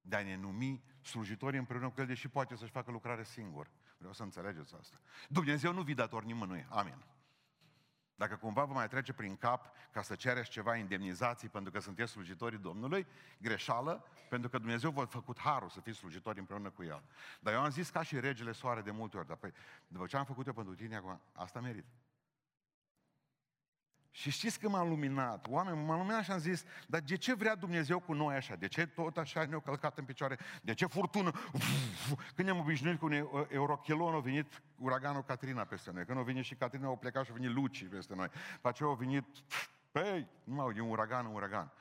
de 0.00 0.16
a 0.16 0.22
ne 0.22 0.36
numi 0.36 0.82
slujitori 1.00 1.58
împreună 1.58 1.90
cu 1.90 2.00
El, 2.00 2.06
deși 2.06 2.28
poate 2.28 2.56
să-și 2.56 2.70
facă 2.70 2.90
lucrare 2.90 3.24
singur. 3.24 3.70
Vreau 3.98 4.12
să 4.12 4.22
înțelegeți 4.22 4.74
asta. 4.80 5.00
Dumnezeu 5.28 5.72
nu 5.72 5.82
vi 5.82 5.94
dator 5.94 6.24
nimănui. 6.24 6.66
Amin. 6.68 7.04
Dacă 8.20 8.36
cumva 8.36 8.64
vă 8.64 8.72
mai 8.72 8.88
trece 8.88 9.12
prin 9.12 9.36
cap 9.36 9.70
ca 9.90 10.02
să 10.02 10.14
cereți 10.14 10.50
ceva 10.50 10.76
indemnizații 10.76 11.48
pentru 11.48 11.72
că 11.72 11.80
sunteți 11.80 12.10
slujitorii 12.10 12.58
Domnului, 12.58 13.06
greșeală, 13.38 14.04
pentru 14.28 14.48
că 14.48 14.58
Dumnezeu 14.58 14.90
v-a 14.90 15.06
făcut 15.06 15.38
harul 15.38 15.68
să 15.68 15.80
fiți 15.80 15.98
slujitori 15.98 16.38
împreună 16.38 16.70
cu 16.70 16.82
El. 16.82 17.02
Dar 17.40 17.52
eu 17.52 17.60
am 17.60 17.70
zis 17.70 17.90
ca 17.90 18.02
și 18.02 18.20
regele 18.20 18.52
soare 18.52 18.80
de 18.80 18.90
multe 18.90 19.16
ori, 19.16 19.26
dar 19.26 19.36
păi, 19.36 19.52
după 19.86 20.06
ce 20.06 20.16
am 20.16 20.24
făcut 20.24 20.46
eu 20.46 20.52
pentru 20.52 20.74
tine 20.74 20.96
acum, 20.96 21.20
asta 21.32 21.60
merit. 21.60 21.84
Și 24.10 24.30
știți 24.30 24.58
că 24.58 24.68
m-am 24.68 24.88
luminat, 24.88 25.46
oameni, 25.48 25.84
m-am 25.84 25.98
luminat 25.98 26.24
și 26.24 26.30
am 26.30 26.38
zis, 26.38 26.64
dar 26.86 27.00
de 27.00 27.16
ce 27.16 27.34
vrea 27.34 27.54
Dumnezeu 27.54 28.00
cu 28.00 28.12
noi 28.12 28.34
așa? 28.34 28.54
De 28.54 28.68
ce 28.68 28.86
tot 28.86 29.16
așa 29.16 29.44
ne-au 29.44 29.60
călcat 29.60 29.98
în 29.98 30.04
picioare? 30.04 30.38
De 30.62 30.74
ce 30.74 30.86
furtună? 30.86 31.30
Când 32.34 32.48
ne-am 32.48 32.58
obișnuit 32.58 32.98
cu 32.98 33.06
un 33.06 33.46
eurochelon, 33.48 34.14
a 34.14 34.18
venit 34.18 34.62
uraganul 34.76 35.22
Catrina 35.22 35.64
peste 35.64 35.90
noi. 35.90 36.04
Când 36.04 36.18
a 36.18 36.22
venit 36.22 36.44
și 36.44 36.54
Catrina, 36.54 36.86
au 36.86 36.96
plecat 36.96 37.24
și 37.24 37.30
a 37.30 37.34
venit 37.34 37.50
Luci 37.50 37.86
peste 37.88 38.14
noi. 38.14 38.28
Pe 38.60 38.68
aceea 38.68 38.88
au 38.88 38.94
venit 38.94 39.24
Păi, 39.90 40.28
nu 40.44 40.54
mă, 40.54 40.72
e 40.76 40.80
un 40.80 40.90
uragan, 40.90 41.26
un 41.26 41.34
uragan. 41.34 41.72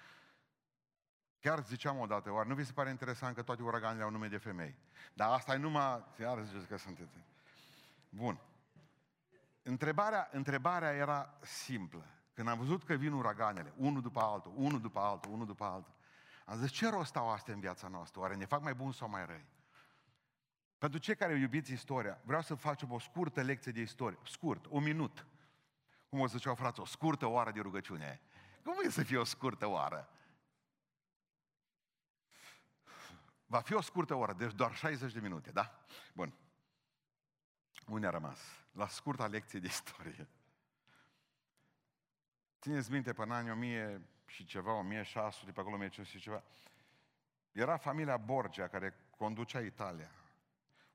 Chiar 1.39 1.63
ziceam 1.63 1.99
odată, 1.99 2.31
oare 2.31 2.47
nu 2.47 2.55
vi 2.55 2.65
se 2.65 2.71
pare 2.71 2.89
interesant 2.89 3.35
că 3.35 3.41
toate 3.41 3.61
uraganele 3.61 4.03
au 4.03 4.09
nume 4.09 4.27
de 4.27 4.37
femei? 4.37 4.75
Dar 5.13 5.31
asta 5.31 5.53
e 5.53 5.57
numai... 5.57 6.05
Iar 6.19 6.43
ziceți 6.43 6.67
că 6.67 6.77
sunteți... 6.77 7.17
Bun. 8.09 8.39
Întrebarea, 9.63 10.29
întrebarea 10.31 10.91
era 10.91 11.37
simplă. 11.41 12.05
Când 12.39 12.51
am 12.51 12.57
văzut 12.57 12.83
că 12.83 12.93
vin 12.93 13.11
uraganele, 13.11 13.73
unul 13.75 14.01
după 14.01 14.19
altul, 14.19 14.53
unul 14.55 14.81
după 14.81 14.99
altul, 14.99 15.31
unul 15.31 15.45
după 15.45 15.63
altul, 15.63 15.93
am 16.45 16.57
zis, 16.57 16.71
ce 16.71 16.89
rost 16.89 17.15
au 17.15 17.29
astea 17.29 17.53
în 17.53 17.59
viața 17.59 17.87
noastră? 17.87 18.19
Oare 18.19 18.35
ne 18.35 18.45
fac 18.45 18.61
mai 18.61 18.73
buni 18.73 18.93
sau 18.93 19.09
mai 19.09 19.25
răi? 19.25 19.45
Pentru 20.77 20.99
cei 20.99 21.15
care 21.15 21.33
iubiți 21.33 21.73
istoria, 21.73 22.21
vreau 22.23 22.41
să 22.41 22.55
facem 22.55 22.91
o 22.91 22.99
scurtă 22.99 23.41
lecție 23.41 23.71
de 23.71 23.81
istorie. 23.81 24.17
Scurt, 24.25 24.65
un 24.69 24.83
minut. 24.83 25.25
Cum 26.09 26.19
o 26.19 26.27
să 26.27 26.37
ziceau 26.37 26.55
frați, 26.55 26.79
o 26.79 26.85
scurtă 26.85 27.25
oară 27.25 27.51
de 27.51 27.59
rugăciune. 27.59 28.21
Cum 28.63 28.73
e 28.83 28.89
să 28.89 29.03
fie 29.03 29.17
o 29.17 29.23
scurtă 29.23 29.67
oară? 29.67 30.09
Va 33.45 33.59
fi 33.59 33.73
o 33.73 33.81
scurtă 33.81 34.15
oră, 34.15 34.33
deci 34.33 34.53
doar 34.53 34.75
60 34.75 35.13
de 35.13 35.19
minute, 35.19 35.51
da? 35.51 35.85
Bun. 36.13 36.33
Unde 37.87 38.07
a 38.07 38.09
rămas? 38.09 38.39
La 38.71 38.87
scurta 38.87 39.27
lecție 39.27 39.59
de 39.59 39.67
istorie. 39.67 40.27
Țineți 42.61 42.91
minte, 42.91 43.13
până 43.13 43.33
anii 43.33 43.51
1000 43.51 44.01
și 44.25 44.45
ceva, 44.45 44.73
1600, 44.73 45.51
pe 45.51 45.59
acolo 45.59 45.75
1500 45.75 46.17
și 46.17 46.23
ceva, 46.23 46.43
era 47.51 47.77
familia 47.77 48.17
Borgia 48.17 48.67
care 48.67 48.97
conducea 49.17 49.59
Italia. 49.59 50.11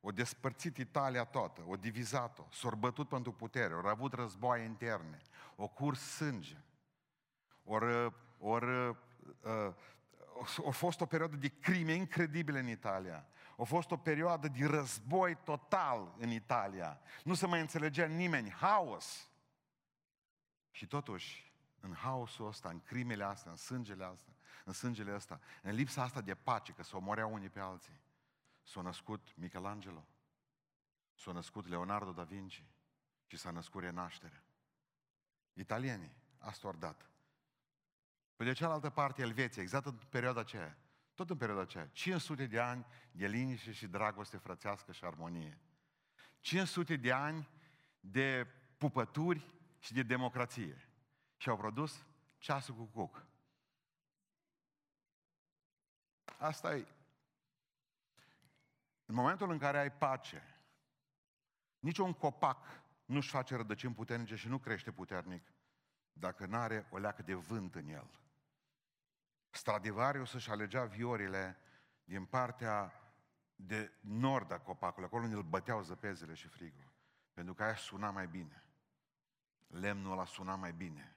O 0.01 0.11
despărțit 0.11 0.77
Italia 0.77 1.25
toată, 1.25 1.65
o 1.67 1.77
divizat-o, 1.77 2.47
s-o 2.51 2.71
bătut 2.71 3.09
pentru 3.09 3.33
putere, 3.33 3.75
au 3.75 3.87
avut 3.87 4.13
războaie 4.13 4.65
interne, 4.65 5.21
o 5.57 5.69
curs 5.69 6.01
sânge, 6.01 6.57
ori, 7.65 8.15
ori 8.39 8.89
uh, 8.89 8.97
a 10.67 10.71
fost 10.71 11.01
o 11.01 11.07
perioadă 11.07 11.37
de 11.37 11.49
crime 11.49 11.93
incredibile 11.93 12.59
în 12.59 12.69
Italia. 12.69 13.27
A 13.57 13.63
fost 13.63 13.91
o 13.91 13.97
perioadă 13.97 14.49
de 14.49 14.67
război 14.67 15.37
total 15.45 16.15
în 16.19 16.31
Italia. 16.31 17.01
Nu 17.25 17.35
se 17.35 17.47
mai 17.47 17.61
înțelegea 17.61 18.07
nimeni, 18.07 18.51
haos. 18.51 19.29
Și 20.71 20.87
totuși, 20.87 21.54
în 21.85 21.95
haosul 21.95 22.47
ăsta, 22.47 22.69
în 22.69 22.81
crimele 22.81 23.25
astea, 23.25 23.51
în 23.51 23.57
sângele 23.57 24.05
astea, 24.05 24.35
în 24.65 24.73
sângele 24.73 25.15
ăsta, 25.15 25.41
în 25.63 25.75
lipsa 25.75 26.03
asta 26.03 26.21
de 26.21 26.35
pace, 26.35 26.73
că 26.73 26.83
s-o 26.83 26.99
moreau 26.99 27.33
unii 27.33 27.49
pe 27.49 27.61
alții, 27.61 28.01
s-a 28.63 28.81
născut 28.81 29.37
Michelangelo, 29.37 30.07
s-a 31.15 31.33
născut 31.33 31.67
Leonardo 31.67 32.13
da 32.13 32.23
Vinci 32.23 32.65
și 33.27 33.37
s-a 33.37 33.51
născut 33.51 33.83
renașterea. 33.83 34.45
Italienii, 35.53 36.17
asta 36.39 36.69
ori 36.69 36.79
dat. 36.79 37.11
Pe 38.37 38.45
de 38.45 38.53
cealaltă 38.53 38.91
parte, 38.91 39.23
Elveția, 39.23 39.63
exact 39.63 39.87
în 39.87 39.99
perioada 40.09 40.41
aceea, 40.41 40.79
tot 41.15 41.31
în 41.31 41.37
perioada 41.37 41.63
aceea, 41.63 41.87
500 41.87 42.47
de 42.47 42.61
ani 42.61 42.87
de 43.11 43.27
liniște 43.27 43.73
și 43.73 43.87
dragoste 43.87 44.37
frățească 44.37 44.93
și 44.93 45.05
armonie. 45.05 45.59
500 46.41 46.97
de 46.97 47.13
ani 47.13 47.49
de 48.01 48.47
pupături 48.79 49.53
și 49.79 49.93
de 49.93 50.03
democrație. 50.03 50.89
Și 51.37 51.49
au 51.49 51.57
produs 51.57 52.07
ceasul 52.39 52.75
cu 52.75 52.85
cuc. 52.85 53.27
Asta 56.39 56.77
e. 56.77 56.87
În 59.07 59.15
momentul 59.15 59.51
în 59.51 59.59
care 59.59 59.79
ai 59.79 59.93
pace, 59.93 60.59
niciun 61.79 62.13
copac 62.13 62.83
nu-și 63.05 63.31
face 63.31 63.57
rădăcini 63.57 63.95
puternice 63.95 64.35
și 64.35 64.49
nu 64.49 64.59
crește 64.59 64.93
puternic 64.93 65.53
dacă 66.13 66.47
nu 66.47 66.57
are 66.57 66.87
o 66.91 66.99
leacă 66.99 67.23
de 67.23 67.35
vânt 67.35 67.75
în 67.75 67.89
el. 67.89 68.11
Stradivarius 69.51 70.31
să-și 70.31 70.51
alegea 70.51 70.85
viorile 70.85 71.59
din 72.05 72.25
partea 72.25 72.93
de 73.57 73.93
nord 74.01 74.53
a 74.53 74.59
copacului, 74.59 75.07
acolo 75.07 75.23
unde 75.23 75.37
îl 75.37 75.43
băteau 75.43 75.83
zăpezele 75.83 76.35
și 76.35 76.49
frigul. 76.49 76.93
Pentru 77.33 77.55
că 77.55 77.63
aia 77.63 77.77
suna 77.77 78.11
mai 78.11 78.27
bine. 78.27 78.65
Lemnul 79.67 80.13
ăla 80.13 80.25
suna 80.25 80.55
mai 80.55 80.73
bine. 80.73 81.14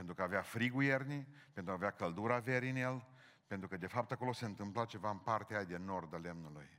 Pentru 0.00 0.18
că 0.18 0.24
avea 0.24 0.42
frigul 0.42 0.82
iernii, 0.82 1.26
pentru 1.52 1.64
că 1.64 1.70
avea 1.70 1.90
căldura 1.90 2.38
verii 2.38 2.70
în 2.70 2.76
el, 2.76 3.08
pentru 3.46 3.68
că 3.68 3.76
de 3.76 3.86
fapt 3.86 4.10
acolo 4.10 4.32
se 4.32 4.44
întâmpla 4.44 4.84
ceva 4.84 5.10
în 5.10 5.18
partea 5.18 5.56
aia 5.56 5.64
de 5.64 5.76
nord 5.76 6.14
a 6.14 6.16
lemnului. 6.16 6.78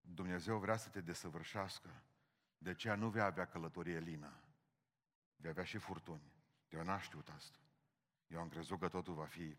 Dumnezeu 0.00 0.58
vrea 0.58 0.76
să 0.76 0.88
te 0.88 1.00
desăvârșească. 1.00 2.02
De 2.58 2.70
aceea 2.70 2.94
nu 2.94 3.08
vei 3.08 3.22
avea 3.22 3.46
călătorie 3.46 3.98
lină. 3.98 4.40
Vei 5.36 5.50
avea 5.50 5.64
și 5.64 5.78
furtuni. 5.78 6.32
Eu 6.68 6.82
n-am 6.82 6.98
știut 6.98 7.28
asta. 7.28 7.58
Eu 8.26 8.40
am 8.40 8.48
crezut 8.48 8.78
că 8.78 8.88
totul 8.88 9.14
va 9.14 9.26
fi 9.26 9.56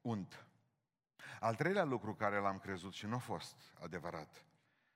unt. 0.00 0.46
Al 1.40 1.54
treilea 1.54 1.84
lucru 1.84 2.14
care 2.14 2.38
l-am 2.38 2.58
crezut 2.58 2.92
și 2.92 3.06
nu 3.06 3.14
a 3.14 3.18
fost 3.18 3.56
adevărat, 3.80 4.44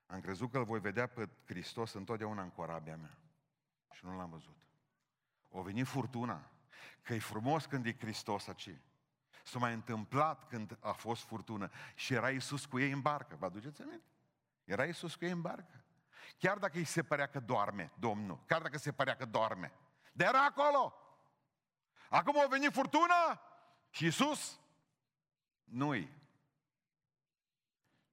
am 0.07 0.21
crezut 0.21 0.51
că 0.51 0.59
îl 0.59 0.65
voi 0.65 0.81
vedea 0.81 1.07
pe 1.07 1.29
Hristos 1.45 1.93
întotdeauna 1.93 2.43
în 2.43 2.51
corabia 2.51 2.97
mea. 2.97 3.19
Și 3.91 4.05
nu 4.05 4.17
l-am 4.17 4.31
văzut. 4.31 4.65
O 5.57 5.63
venit 5.63 5.87
furtuna, 5.87 6.51
că 7.03 7.15
e 7.15 7.19
frumos 7.19 7.65
când 7.65 7.87
e 7.87 7.97
Hristos 7.99 8.47
aici. 8.47 8.77
S-a 9.45 9.59
mai 9.59 9.73
întâmplat 9.73 10.49
când 10.49 10.79
a 10.81 10.93
fost 10.93 11.23
furtună 11.23 11.71
și 11.95 12.15
era 12.15 12.31
Iisus 12.31 12.65
cu 12.65 12.79
ei 12.79 12.91
în 12.91 13.01
barcă. 13.01 13.37
Vă 13.37 13.47
aduceți 13.47 13.83
aminte? 13.83 14.07
Era 14.65 14.85
Iisus 14.85 15.15
cu 15.15 15.25
ei 15.25 15.31
în 15.31 15.41
barcă. 15.41 15.85
Chiar 16.39 16.59
dacă 16.59 16.79
îi 16.79 16.85
se 16.85 17.03
părea 17.03 17.27
că 17.27 17.41
doarme, 17.41 17.93
Domnul, 17.99 18.45
chiar 18.47 18.63
dacă 18.63 18.79
se 18.79 18.93
părea 18.93 19.17
că 19.17 19.25
doarme, 19.25 19.73
de 20.13 20.25
era 20.25 20.45
acolo. 20.45 20.95
Acum 22.09 22.41
a 22.41 22.47
venit 22.47 22.73
furtuna 22.73 23.43
și 23.91 24.05
Iisus 24.05 24.61
nu-i. 25.65 26.13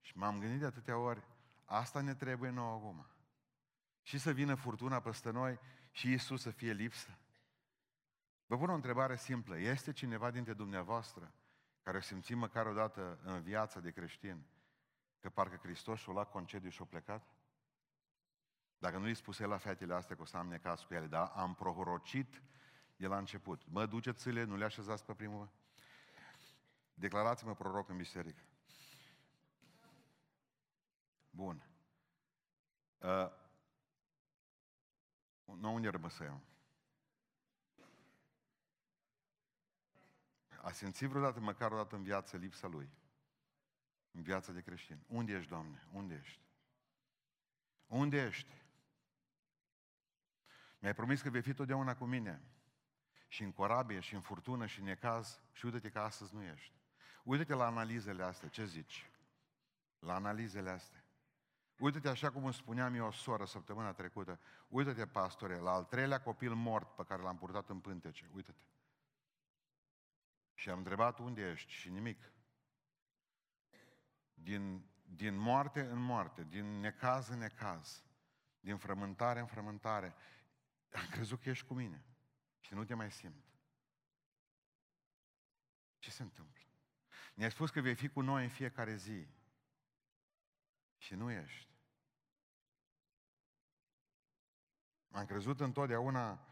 Și 0.02 0.18
m-am 0.18 0.40
gândit 0.40 0.60
de 0.60 0.66
atâtea 0.66 0.98
ori, 0.98 1.24
asta 1.66 2.02
ne 2.02 2.16
trebuie 2.16 2.50
nouă 2.50 2.76
acum. 2.76 3.06
Și 4.02 4.18
să 4.18 4.32
vină 4.32 4.56
furtuna 4.56 5.00
peste 5.00 5.30
noi 5.30 5.60
și 5.92 6.10
Iisus 6.10 6.42
să 6.42 6.50
fie 6.50 6.72
lipsă. 6.72 7.16
Vă 8.52 8.58
pun 8.58 8.70
o 8.70 8.74
întrebare 8.74 9.16
simplă. 9.16 9.58
Este 9.58 9.92
cineva 9.92 10.32
dintre 10.32 10.54
dumneavoastră 10.54 11.34
care 11.82 11.98
o 11.98 12.02
simțim 12.02 12.38
măcar 12.38 12.66
o 12.66 12.74
dată 12.74 13.20
în 13.24 13.42
viața 13.42 13.80
de 13.80 13.92
creștin 13.92 14.46
că 15.20 15.30
parcă 15.30 15.56
Hristos 15.56 16.00
și-o 16.00 16.12
luat 16.12 16.32
concediu 16.32 16.70
și-o 16.70 16.86
plecat? 16.86 17.28
Dacă 18.78 18.98
nu 18.98 19.08
i 19.08 19.14
spuse 19.14 19.46
la 19.46 19.58
fetele 19.58 19.94
astea 19.94 20.16
că 20.16 20.22
o 20.22 20.26
să 20.26 20.38
am 20.38 20.48
necas 20.48 20.84
cu 20.84 20.94
ele, 20.94 21.08
dar 21.08 21.32
am 21.36 21.56
prorocit 21.56 22.42
de 22.96 23.08
la 23.08 23.18
început. 23.18 23.68
Mă 23.68 23.86
duceți-le, 23.86 24.44
nu 24.44 24.56
le 24.56 24.66
așezați 24.66 25.06
pe 25.06 25.14
primul? 25.14 25.50
Declarați-mă 26.94 27.56
proroc 27.56 27.90
în 27.90 27.98
biserică. 27.98 28.44
Bun. 31.30 31.70
Uh, 32.98 33.32
nu 35.46 35.74
unde 35.74 35.90
rămăsă 35.90 36.24
A 40.62 40.72
simțit 40.72 41.10
vreodată, 41.10 41.40
măcar 41.40 41.72
o 41.72 41.76
dată 41.76 41.96
în 41.96 42.04
viață, 42.04 42.38
lipsa 42.38 42.68
Lui? 42.68 42.90
În 44.12 44.22
viața 44.22 44.52
de 44.52 44.62
creștin. 44.62 45.04
Unde 45.08 45.34
ești, 45.34 45.50
Doamne? 45.50 45.88
Unde 45.92 46.22
ești? 46.24 46.40
Unde 47.88 48.26
ești? 48.26 48.62
Mi-ai 50.80 50.94
promis 50.94 51.22
că 51.22 51.30
vei 51.30 51.42
fi 51.42 51.54
totdeauna 51.54 51.96
cu 51.96 52.06
mine. 52.06 52.42
Și 53.28 53.44
în 53.44 53.52
corabie, 53.52 54.00
și 54.00 54.14
în 54.14 54.22
furtună, 54.22 54.66
și 54.66 54.80
în 54.80 54.86
necaz. 54.86 55.42
Și 55.52 55.66
uite-te 55.66 55.90
că 55.90 56.00
astăzi 56.00 56.36
nu 56.36 56.44
ești. 56.44 56.74
Uite-te 57.24 57.54
la 57.54 57.66
analizele 57.66 58.24
astea. 58.24 58.50
Ce 58.50 58.66
zici? 58.66 59.12
La 60.00 60.14
analizele 60.14 60.70
astea. 60.70 61.04
Uite-te 61.78 62.10
așa 62.10 62.32
cum 62.32 62.44
îmi 62.44 62.54
spuneam 62.54 62.96
eu 62.96 63.06
o 63.06 63.12
soră 63.12 63.46
săptămâna 63.46 63.94
trecută. 63.94 64.40
Uite-te, 64.68 65.08
pastore, 65.08 65.58
la 65.58 65.72
al 65.72 65.84
treilea 65.84 66.22
copil 66.22 66.54
mort 66.54 66.96
pe 66.96 67.04
care 67.04 67.22
l-am 67.22 67.38
purtat 67.38 67.70
în 67.70 67.80
pântece. 67.80 68.30
Uite-te. 68.34 68.71
Și 70.62 70.70
am 70.70 70.78
întrebat 70.78 71.20
unde 71.20 71.50
ești 71.50 71.72
și 71.72 71.90
nimic. 71.90 72.32
Din, 74.34 74.90
din 75.04 75.36
moarte 75.36 75.82
în 75.82 76.00
moarte, 76.00 76.44
din 76.44 76.80
necaz 76.80 77.28
în 77.28 77.38
necaz, 77.38 78.04
din 78.60 78.78
frământare 78.78 79.40
în 79.40 79.46
frământare, 79.46 80.16
am 80.92 81.08
crezut 81.12 81.42
că 81.42 81.50
ești 81.50 81.66
cu 81.66 81.74
mine 81.74 82.06
și 82.60 82.74
nu 82.74 82.84
te 82.84 82.94
mai 82.94 83.12
simt. 83.12 83.44
Ce 86.00 86.12
se 86.12 86.24
întâmplă? 86.24 86.66
Ne-ai 87.34 87.52
spus 87.52 87.70
că 87.70 87.82
vei 87.82 87.96
fi 87.96 88.08
cu 88.08 88.22
noi 88.22 88.44
în 88.44 88.50
fiecare 88.50 88.96
zi 88.96 89.28
și 90.98 91.16
nu 91.16 91.32
ești. 91.32 91.70
Am 95.12 95.26
crezut 95.26 95.60
întotdeauna 95.60 96.51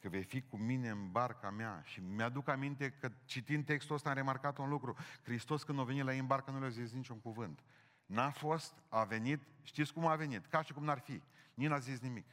că 0.00 0.08
vei 0.08 0.22
fi 0.22 0.42
cu 0.42 0.56
mine 0.56 0.88
în 0.88 1.10
barca 1.10 1.50
mea. 1.50 1.82
Și 1.84 2.00
mi-aduc 2.00 2.48
aminte 2.48 2.90
că 2.90 3.10
citind 3.24 3.64
textul 3.64 3.94
ăsta 3.94 4.08
am 4.08 4.14
remarcat 4.14 4.58
un 4.58 4.68
lucru. 4.68 4.96
Hristos 5.22 5.62
când 5.62 5.78
a 5.78 5.82
venit 5.82 6.04
la 6.04 6.12
ei 6.12 6.18
în 6.18 6.26
barcă 6.26 6.50
nu 6.50 6.60
le-a 6.60 6.68
zis 6.68 6.92
niciun 6.92 7.20
cuvânt. 7.20 7.62
N-a 8.06 8.30
fost, 8.30 8.74
a 8.88 9.04
venit, 9.04 9.42
știți 9.62 9.92
cum 9.92 10.06
a 10.06 10.16
venit? 10.16 10.46
Ca 10.46 10.62
și 10.62 10.72
cum 10.72 10.84
n-ar 10.84 10.98
fi. 10.98 11.22
Nici 11.54 11.68
n-a 11.68 11.78
zis 11.78 12.00
nimic. 12.00 12.26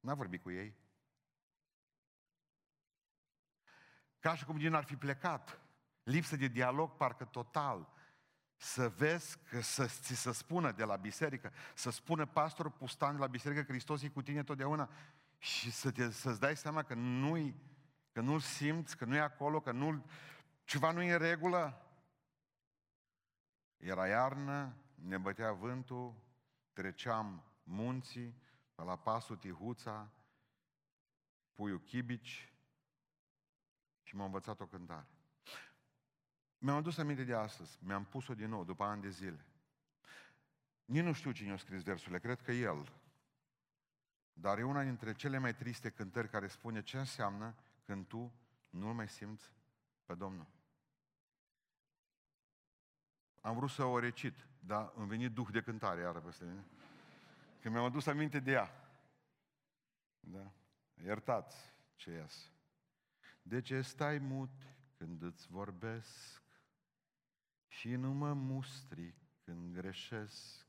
N-a 0.00 0.14
vorbit 0.14 0.42
cu 0.42 0.50
ei. 0.50 0.74
Ca 4.18 4.34
și 4.34 4.44
cum 4.44 4.58
din 4.58 4.74
ar 4.74 4.84
fi 4.84 4.96
plecat. 4.96 5.60
Lipsă 6.02 6.36
de 6.36 6.46
dialog 6.46 6.90
parcă 6.96 7.24
total. 7.24 7.88
Să 8.56 8.88
vezi 8.88 9.38
că 9.48 9.60
să 9.60 9.86
ți 9.86 10.14
să 10.14 10.32
spună 10.32 10.72
de 10.72 10.84
la 10.84 10.96
biserică, 10.96 11.52
să 11.74 11.90
spună 11.90 12.26
pastorul 12.26 12.70
pustan 12.70 13.14
de 13.14 13.20
la 13.20 13.26
biserică, 13.26 13.62
Hristos 13.62 14.02
e 14.02 14.08
cu 14.08 14.22
tine 14.22 14.42
totdeauna 14.42 14.90
și 15.40 15.70
să 15.70 15.90
te, 15.90 16.10
să-ți 16.10 16.40
dai 16.40 16.56
seama 16.56 16.82
că 16.82 16.94
nu-i, 16.94 17.54
că 18.12 18.20
nu-l 18.20 18.40
simți, 18.40 18.96
că 18.96 19.04
nu 19.04 19.14
e 19.14 19.20
acolo, 19.20 19.60
că 19.60 19.72
nu 19.72 20.04
ceva 20.64 20.90
nu 20.90 21.02
e 21.02 21.12
în 21.12 21.18
regulă. 21.18 21.84
Era 23.76 24.06
iarnă, 24.06 24.76
ne 24.94 25.18
bătea 25.18 25.52
vântul, 25.52 26.14
treceam 26.72 27.44
munții, 27.62 28.34
pe 28.74 28.82
la 28.82 28.96
pasul 28.96 29.36
Tihuța, 29.36 30.10
puiul 31.52 31.80
Chibici 31.80 32.52
și 34.02 34.16
m-a 34.16 34.24
învățat 34.24 34.60
o 34.60 34.66
cântare. 34.66 35.08
Mi-am 36.58 36.76
adus 36.76 36.98
aminte 36.98 37.24
de 37.24 37.34
astăzi, 37.34 37.78
mi-am 37.82 38.04
pus-o 38.04 38.34
din 38.34 38.48
nou, 38.48 38.64
după 38.64 38.84
ani 38.84 39.02
de 39.02 39.10
zile. 39.10 39.46
Nici 40.84 41.02
nu 41.04 41.12
știu 41.12 41.32
cine 41.32 41.52
a 41.52 41.56
scris 41.56 41.82
versurile, 41.82 42.18
cred 42.18 42.40
că 42.40 42.52
el. 42.52 42.99
Dar 44.40 44.58
e 44.58 44.62
una 44.62 44.82
dintre 44.82 45.14
cele 45.14 45.38
mai 45.38 45.54
triste 45.54 45.90
cântări 45.90 46.28
care 46.28 46.46
spune 46.46 46.82
ce 46.82 46.98
înseamnă 46.98 47.54
când 47.84 48.06
tu 48.06 48.32
nu-L 48.70 48.92
mai 48.92 49.08
simți 49.08 49.52
pe 50.04 50.14
Domnul. 50.14 50.46
Am 53.40 53.56
vrut 53.56 53.70
să 53.70 53.84
o 53.84 53.98
recit, 53.98 54.46
dar 54.60 54.92
îmi 54.94 55.08
venit 55.08 55.32
duh 55.32 55.48
de 55.50 55.62
cântare 55.62 56.00
iară 56.00 56.20
peste 56.20 56.44
mine. 56.44 56.64
Că 57.60 57.68
mi-am 57.68 57.84
adus 57.84 58.06
aminte 58.06 58.40
de 58.40 58.50
ea. 58.50 58.70
Da? 60.20 60.52
Iertați 61.02 61.74
ce 61.94 62.10
ies. 62.10 62.52
De 63.42 63.60
ce 63.60 63.80
stai 63.80 64.18
mut 64.18 64.52
când 64.96 65.22
îți 65.22 65.48
vorbesc 65.48 66.42
și 67.66 67.94
nu 67.94 68.12
mă 68.12 68.32
mustri 68.32 69.14
când 69.44 69.74
greșesc? 69.74 70.66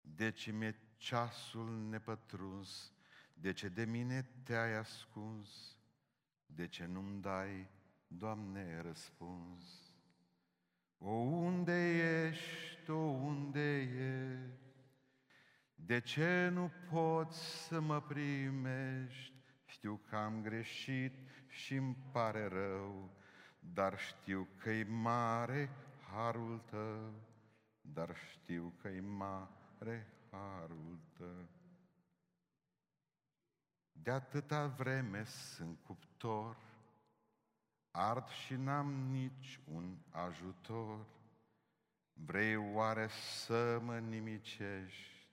De 0.00 0.30
ce 0.30 0.52
mi-e 0.52 0.87
ceasul 0.98 1.88
nepătruns? 1.88 2.92
De 3.34 3.52
ce 3.52 3.68
de 3.68 3.84
mine 3.84 4.28
te-ai 4.42 4.76
ascuns? 4.76 5.76
De 6.46 6.66
ce 6.66 6.86
nu-mi 6.86 7.20
dai, 7.20 7.68
Doamne, 8.10 8.80
răspuns? 8.80 9.62
O, 10.98 11.10
unde 11.10 11.96
ești, 12.26 12.90
o, 12.90 12.96
unde 12.96 13.80
ești? 13.80 14.66
De 15.74 16.00
ce 16.00 16.48
nu 16.48 16.70
poți 16.90 17.66
să 17.66 17.80
mă 17.80 18.00
primești? 18.00 19.32
Știu 19.64 20.00
că 20.08 20.16
am 20.16 20.42
greșit 20.42 21.12
și 21.48 21.74
îmi 21.74 21.96
pare 22.12 22.46
rău, 22.46 23.10
dar 23.58 23.98
știu 23.98 24.48
că-i 24.56 24.82
mare 24.82 25.70
harul 26.12 26.62
tău, 26.70 27.12
dar 27.80 28.16
știu 28.30 28.72
că-i 28.80 29.00
mare 29.00 30.06
harul 30.30 30.98
tău. 31.12 31.48
De 33.92 34.10
atâta 34.10 34.66
vreme 34.66 35.24
sunt 35.24 35.78
cuptor, 35.86 36.56
ard 37.90 38.28
și 38.28 38.54
n-am 38.54 38.92
nici 38.92 39.60
un 39.72 39.96
ajutor. 40.10 41.06
Vrei 42.12 42.56
oare 42.56 43.08
să 43.08 43.78
mă 43.82 43.98
nimicești? 43.98 45.28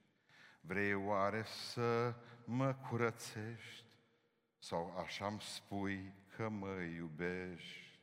Vrei 0.61 0.93
oare 0.93 1.43
să 1.43 2.15
mă 2.45 2.73
curățești? 2.73 3.83
Sau 4.59 4.97
așa-mi 4.97 5.41
spui 5.41 6.13
că 6.35 6.49
mă 6.49 6.81
iubești? 6.95 7.99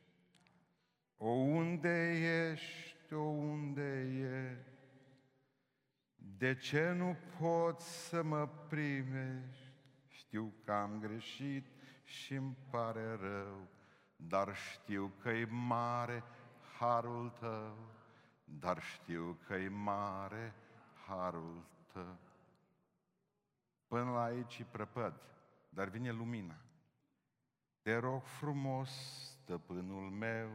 O, 1.17 1.29
unde 1.29 2.11
ești, 2.51 3.13
o, 3.13 3.21
unde 3.21 4.01
ești? 4.01 4.72
De 6.37 6.55
ce 6.55 6.91
nu 6.91 7.17
poți 7.39 8.07
să 8.07 8.23
mă 8.23 8.47
primești? 8.69 9.71
Știu 10.07 10.53
că 10.65 10.71
am 10.71 10.99
greșit 10.99 11.67
și 12.03 12.33
îmi 12.33 12.57
pare 12.69 13.15
rău, 13.15 13.67
dar 14.15 14.55
știu 14.55 15.13
că-i 15.21 15.45
mare 15.45 16.23
harul 16.79 17.29
tău, 17.29 17.77
dar 18.43 18.81
știu 18.81 19.37
că-i 19.47 19.67
mare 19.69 20.53
harul 21.07 21.65
tău. 21.93 22.17
Până 23.87 24.11
la 24.11 24.23
aici 24.23 24.59
e 24.59 24.65
prăpăd, 24.71 25.13
dar 25.69 25.87
vine 25.87 26.11
lumina. 26.11 26.55
Te 27.81 27.97
rog 27.97 28.23
frumos, 28.23 28.91
stăpânul 29.41 30.09
meu, 30.09 30.49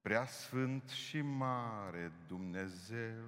prea 0.00 0.26
sfânt 0.26 0.88
și 0.88 1.20
mare 1.20 2.12
Dumnezeu, 2.26 3.24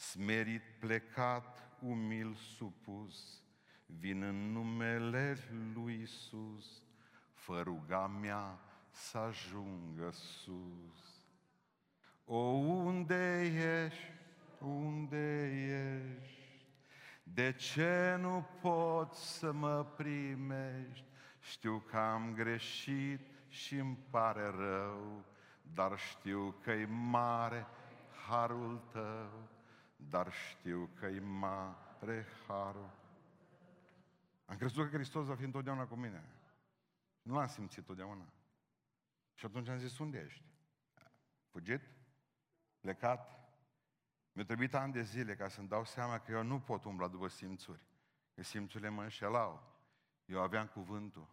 smerit 0.00 0.62
plecat, 0.78 1.70
umil 1.80 2.34
supus, 2.34 3.42
vin 3.86 4.22
în 4.22 4.52
numele 4.52 5.36
lui 5.74 6.00
Isus, 6.02 6.82
fă 7.32 7.60
ruga 7.64 8.06
mea 8.06 8.58
să 8.90 9.18
ajungă 9.18 10.10
sus. 10.10 11.24
O, 12.24 12.38
unde 12.38 13.40
ești, 13.84 14.12
unde 14.58 15.44
ești? 16.22 16.66
De 17.22 17.52
ce 17.52 18.16
nu 18.20 18.46
poți 18.60 19.38
să 19.38 19.52
mă 19.52 19.86
primești? 19.96 21.04
Știu 21.40 21.82
că 21.90 21.96
am 21.96 22.34
greșit 22.34 23.20
și 23.48 23.74
îmi 23.74 23.98
pare 24.10 24.50
rău, 24.56 25.24
dar 25.62 25.98
știu 25.98 26.54
că-i 26.62 26.86
mare 26.86 27.66
harul 28.28 28.82
tău, 28.92 29.48
dar 30.08 30.32
știu 30.32 30.90
că-i 30.94 31.18
mare 31.18 32.26
harul. 32.46 32.90
Am 34.44 34.56
crezut 34.56 34.90
că 34.90 34.96
Hristos 34.96 35.26
va 35.26 35.34
fi 35.34 35.44
întotdeauna 35.44 35.86
cu 35.86 35.94
mine. 35.94 36.24
Nu 37.22 37.34
l-am 37.34 37.46
simțit 37.46 37.84
totdeauna. 37.84 38.32
Și 39.34 39.46
atunci 39.46 39.68
am 39.68 39.78
zis, 39.78 39.98
unde 39.98 40.24
ești? 40.26 40.44
Fugit? 41.50 41.82
Plecat? 42.80 43.40
Mi-a 44.32 44.44
trebuit 44.44 44.74
ani 44.74 44.92
de 44.92 45.02
zile 45.02 45.36
ca 45.36 45.48
să-mi 45.48 45.68
dau 45.68 45.84
seama 45.84 46.18
că 46.18 46.32
eu 46.32 46.42
nu 46.42 46.60
pot 46.60 46.84
umbla 46.84 47.08
după 47.08 47.28
simțuri. 47.28 47.80
Că 48.34 48.42
simțurile 48.42 48.88
mă 48.88 49.02
înșelau. 49.02 49.78
Eu 50.24 50.42
aveam 50.42 50.66
cuvântul. 50.66 51.28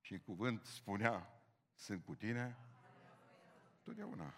Și 0.00 0.18
cuvânt 0.18 0.64
spunea, 0.64 1.28
sunt 1.74 2.04
cu 2.04 2.14
tine 2.14 2.56
totdeauna. 3.82 4.34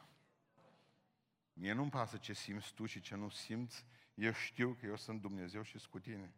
Mie 1.52 1.72
nu-mi 1.72 1.90
pasă 1.90 2.16
ce 2.16 2.32
simți 2.32 2.74
tu 2.74 2.86
și 2.86 3.00
ce 3.00 3.14
nu 3.14 3.28
simți. 3.28 3.86
Eu 4.14 4.32
știu 4.32 4.74
că 4.74 4.86
eu 4.86 4.96
sunt 4.96 5.20
Dumnezeu 5.20 5.62
și 5.62 5.78
sunt 5.78 5.90
cu 5.90 5.98
tine. 5.98 6.34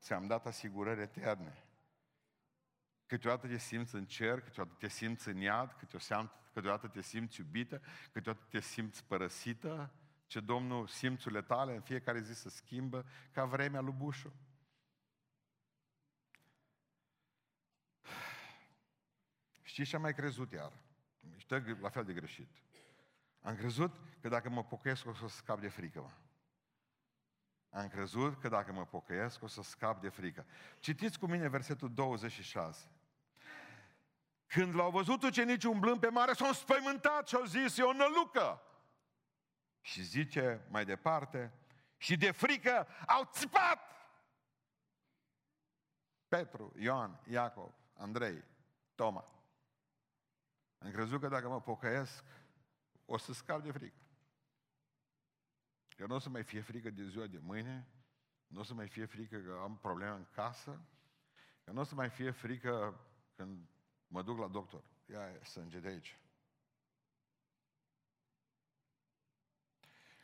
Ți-am 0.00 0.26
dat 0.26 0.46
asigurări 0.46 1.00
eterne. 1.00 1.64
Câteodată 3.06 3.46
te 3.46 3.58
simți 3.58 3.94
în 3.94 4.06
cer, 4.06 4.40
câteodată 4.40 4.76
te 4.78 4.88
simți 4.88 5.28
în 5.28 5.36
iad, 5.36 5.72
câteodată 6.52 6.88
te 6.88 7.00
simți 7.00 7.40
iubită, 7.40 7.82
câteodată 8.12 8.46
te 8.48 8.60
simți 8.60 9.04
părăsită, 9.04 9.94
ce 10.26 10.40
Domnul 10.40 10.86
simțurile 10.86 11.42
tale 11.42 11.74
în 11.74 11.80
fiecare 11.80 12.20
zi 12.20 12.34
să 12.34 12.48
schimbă 12.48 13.06
ca 13.32 13.44
vremea 13.44 13.80
lui 13.80 13.92
Bușu. 13.92 14.34
Știi 19.62 19.84
ce 19.84 19.96
am 19.96 20.02
mai 20.02 20.14
crezut 20.14 20.52
iar? 20.52 20.72
Știi 21.36 21.76
la 21.80 21.88
fel 21.88 22.04
de 22.04 22.12
greșit. 22.12 22.48
Am 23.42 23.56
crezut 23.56 24.00
că 24.20 24.28
dacă 24.28 24.48
mă 24.48 24.64
pocăiesc 24.64 25.06
o 25.06 25.14
să 25.14 25.28
scap 25.28 25.60
de 25.60 25.68
frică, 25.68 26.00
mă. 26.00 26.10
Am 27.70 27.88
crezut 27.88 28.40
că 28.40 28.48
dacă 28.48 28.72
mă 28.72 28.84
pocăiesc 28.84 29.42
o 29.42 29.46
să 29.46 29.62
scap 29.62 30.00
de 30.00 30.08
frică. 30.08 30.46
Citiți 30.78 31.18
cu 31.18 31.26
mine 31.26 31.48
versetul 31.48 31.94
26. 31.94 32.90
Când 34.46 34.74
l-au 34.74 34.90
văzut 34.90 35.22
ucenicii 35.22 35.68
umblând 35.68 36.00
pe 36.00 36.08
mare, 36.08 36.32
s-au 36.32 36.52
spăimântat 36.52 37.28
și 37.28 37.34
au 37.34 37.44
zis, 37.44 37.78
e 37.78 37.82
o 37.82 37.92
nălucă. 37.92 38.62
Și 39.80 40.02
zice 40.02 40.66
mai 40.68 40.84
departe, 40.84 41.52
și 41.96 42.16
de 42.16 42.30
frică 42.30 42.86
au 43.06 43.28
țipat! 43.32 43.78
Petru, 46.28 46.72
Ioan, 46.78 47.20
Iacov, 47.24 47.74
Andrei, 47.94 48.44
Toma. 48.94 49.28
Am 50.78 50.90
crezut 50.90 51.20
că 51.20 51.28
dacă 51.28 51.48
mă 51.48 51.60
pocăiesc, 51.60 52.24
o 53.12 53.16
să 53.16 53.32
scap 53.32 53.62
de 53.62 53.70
frică. 53.70 54.00
Că 55.96 56.06
nu 56.06 56.14
o 56.14 56.18
să 56.18 56.28
mai 56.28 56.42
fie 56.44 56.60
frică 56.60 56.90
de 56.90 57.06
ziua 57.06 57.26
de 57.26 57.38
mâine, 57.38 57.88
nu 58.46 58.60
o 58.60 58.62
să 58.62 58.74
mai 58.74 58.88
fie 58.88 59.04
frică 59.04 59.38
că 59.38 59.58
am 59.62 59.78
probleme 59.78 60.16
în 60.16 60.26
casă, 60.30 60.84
că 61.64 61.70
nu 61.70 61.80
o 61.80 61.84
să 61.84 61.94
mai 61.94 62.10
fie 62.10 62.30
frică 62.30 63.00
când 63.36 63.68
mă 64.06 64.22
duc 64.22 64.38
la 64.38 64.48
doctor. 64.48 64.84
Ia 65.06 65.44
sânge 65.44 65.80
de 65.80 65.88
aici. 65.88 66.18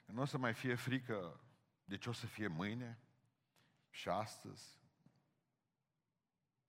Nu 0.04 0.20
o 0.20 0.24
să 0.24 0.38
mai 0.38 0.54
fie 0.54 0.74
frică 0.74 1.40
de 1.84 1.96
ce 1.96 2.08
o 2.08 2.12
să 2.12 2.26
fie 2.26 2.46
mâine 2.46 2.98
și 3.90 4.08
astăzi. 4.08 4.80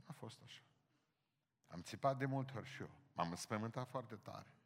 A 0.06 0.12
fost 0.12 0.42
așa. 0.42 0.64
Am 1.68 1.82
țipat 1.82 2.18
de 2.18 2.26
multe 2.26 2.58
ori 2.58 2.68
și 2.68 2.82
eu. 2.82 2.90
M-am 3.14 3.30
înspământat 3.30 3.90
foarte 3.90 4.16
tare. 4.16 4.59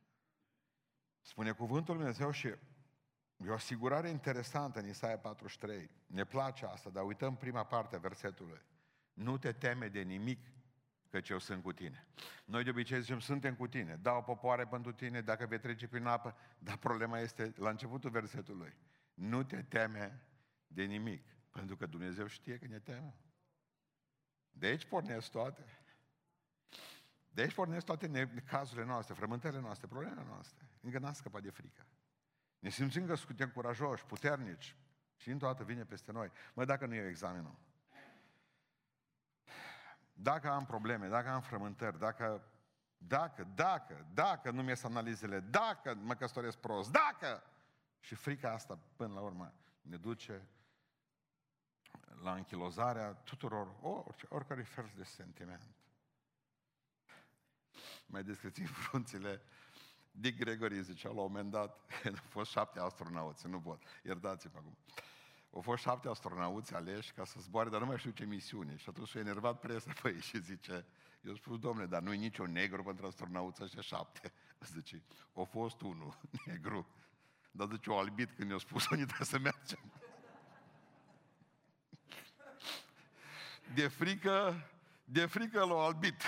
Spune 1.25 1.51
cuvântul 1.51 1.95
Lui 1.95 2.03
Dumnezeu 2.03 2.31
și 2.31 2.47
e 2.47 3.49
o 3.49 3.53
asigurare 3.53 4.09
interesantă 4.09 4.79
în 4.79 4.87
Isaia 4.87 5.17
43. 5.17 5.89
Ne 6.07 6.23
place 6.23 6.65
asta, 6.65 6.89
dar 6.89 7.03
uităm 7.03 7.35
prima 7.35 7.63
parte 7.63 7.95
a 7.95 7.99
versetului. 7.99 8.61
Nu 9.13 9.37
te 9.37 9.51
teme 9.51 9.87
de 9.87 10.01
nimic, 10.01 10.39
căci 11.09 11.29
eu 11.29 11.39
sunt 11.39 11.63
cu 11.63 11.71
tine. 11.71 12.07
Noi 12.45 12.63
de 12.63 12.69
obicei 12.69 13.01
zicem, 13.01 13.19
suntem 13.19 13.55
cu 13.55 13.67
tine, 13.67 13.95
dau 14.01 14.23
popoare 14.23 14.65
pentru 14.65 14.91
tine 14.91 15.21
dacă 15.21 15.45
vei 15.45 15.59
trece 15.59 15.87
prin 15.87 16.05
apă, 16.05 16.35
dar 16.59 16.77
problema 16.77 17.19
este 17.19 17.53
la 17.55 17.69
începutul 17.69 18.09
versetului. 18.09 18.75
Nu 19.13 19.43
te 19.43 19.61
teme 19.61 20.21
de 20.67 20.83
nimic, 20.83 21.27
pentru 21.49 21.75
că 21.75 21.85
Dumnezeu 21.85 22.27
știe 22.27 22.57
că 22.57 22.67
ne 22.67 22.79
teme. 22.79 23.15
De 24.51 24.65
aici 24.65 24.85
pornesc 24.85 25.31
toate. 25.31 25.65
De 27.29 27.41
aici 27.41 27.53
pornesc 27.53 27.85
toate 27.85 28.29
cazurile 28.45 28.85
noastre, 28.85 29.13
frământările 29.13 29.61
noastre, 29.61 29.87
problemele 29.87 30.25
noastre. 30.27 30.67
Încă 30.83 30.99
n-am 30.99 31.13
scăpat 31.13 31.41
de 31.41 31.49
frică. 31.49 31.85
Ne 32.59 32.69
simțim 32.69 33.05
că 33.05 33.15
suntem 33.15 33.49
curajoși, 33.49 34.05
puternici 34.05 34.75
și 35.15 35.29
într 35.29 35.45
dată 35.45 35.63
vine 35.63 35.85
peste 35.85 36.11
noi. 36.11 36.31
Mă, 36.53 36.65
dacă 36.65 36.85
nu 36.85 36.93
e 36.93 37.07
examenul, 37.07 37.55
dacă 40.13 40.49
am 40.49 40.65
probleme, 40.65 41.07
dacă 41.07 41.29
am 41.29 41.41
frământări, 41.41 41.99
dacă, 41.99 42.47
dacă, 42.97 43.43
dacă, 43.43 44.07
dacă 44.13 44.51
nu 44.51 44.63
mi-e 44.63 44.75
analizele, 44.83 45.39
dacă 45.39 45.93
mă 45.93 46.13
căsătoresc 46.13 46.57
prost, 46.57 46.91
dacă... 46.91 47.43
Și 47.99 48.15
frica 48.15 48.51
asta, 48.51 48.79
până 48.95 49.13
la 49.13 49.19
urmă, 49.19 49.53
ne 49.81 49.97
duce 49.97 50.47
la 52.21 52.33
închilozarea 52.33 53.13
tuturor, 53.13 53.75
orice, 53.81 54.25
oricărui 54.29 54.63
fel 54.63 54.91
de 54.95 55.03
sentiment. 55.03 55.75
Mai 58.05 58.23
descrețim 58.23 58.65
frunțile 58.85 59.41
Dick 60.15 60.37
Gregory 60.37 60.81
zicea 60.81 61.09
la 61.09 61.21
un 61.21 61.31
moment 61.31 61.51
dat, 61.51 61.79
au 62.05 62.13
fost 62.29 62.51
șapte 62.51 62.79
astronauți, 62.79 63.47
nu 63.47 63.59
pot, 63.59 63.83
iertați-mă 64.03 64.57
acum. 64.57 64.77
Au 65.53 65.61
fost 65.61 65.81
șapte 65.81 66.07
astronauți 66.07 66.73
aleși 66.73 67.11
ca 67.11 67.25
să 67.25 67.35
zboare, 67.39 67.69
dar 67.69 67.79
nu 67.79 67.85
mai 67.85 67.97
știu 67.97 68.11
ce 68.11 68.25
misiune. 68.25 68.75
Și 68.77 68.89
atunci 68.89 69.09
s-a 69.09 69.19
enervat 69.19 69.59
presa 69.59 69.93
pe 70.01 70.09
ei 70.09 70.21
și 70.21 70.41
zice, 70.41 70.85
eu 71.21 71.35
spus, 71.35 71.59
domnule, 71.59 71.87
dar 71.87 72.01
nu-i 72.01 72.17
niciun 72.17 72.51
negru 72.51 72.83
pentru 72.83 73.05
astronauți 73.05 73.63
ăștia 73.63 73.81
șapte. 73.81 74.33
Zice, 74.73 75.03
a 75.33 75.41
fost 75.41 75.81
unul 75.81 76.17
negru. 76.45 76.87
Dar 77.51 77.67
zice, 77.71 77.89
o 77.89 77.97
albit 77.97 78.31
când 78.31 78.49
i-a 78.49 78.57
spus 78.57 78.89
unde 78.89 79.05
trebuie 79.05 79.27
să 79.27 79.39
mergem. 79.39 79.91
De 83.73 83.87
frică, 83.87 84.67
de 85.05 85.25
frică 85.25 85.65
l-a 85.65 85.83
albit. 85.83 86.21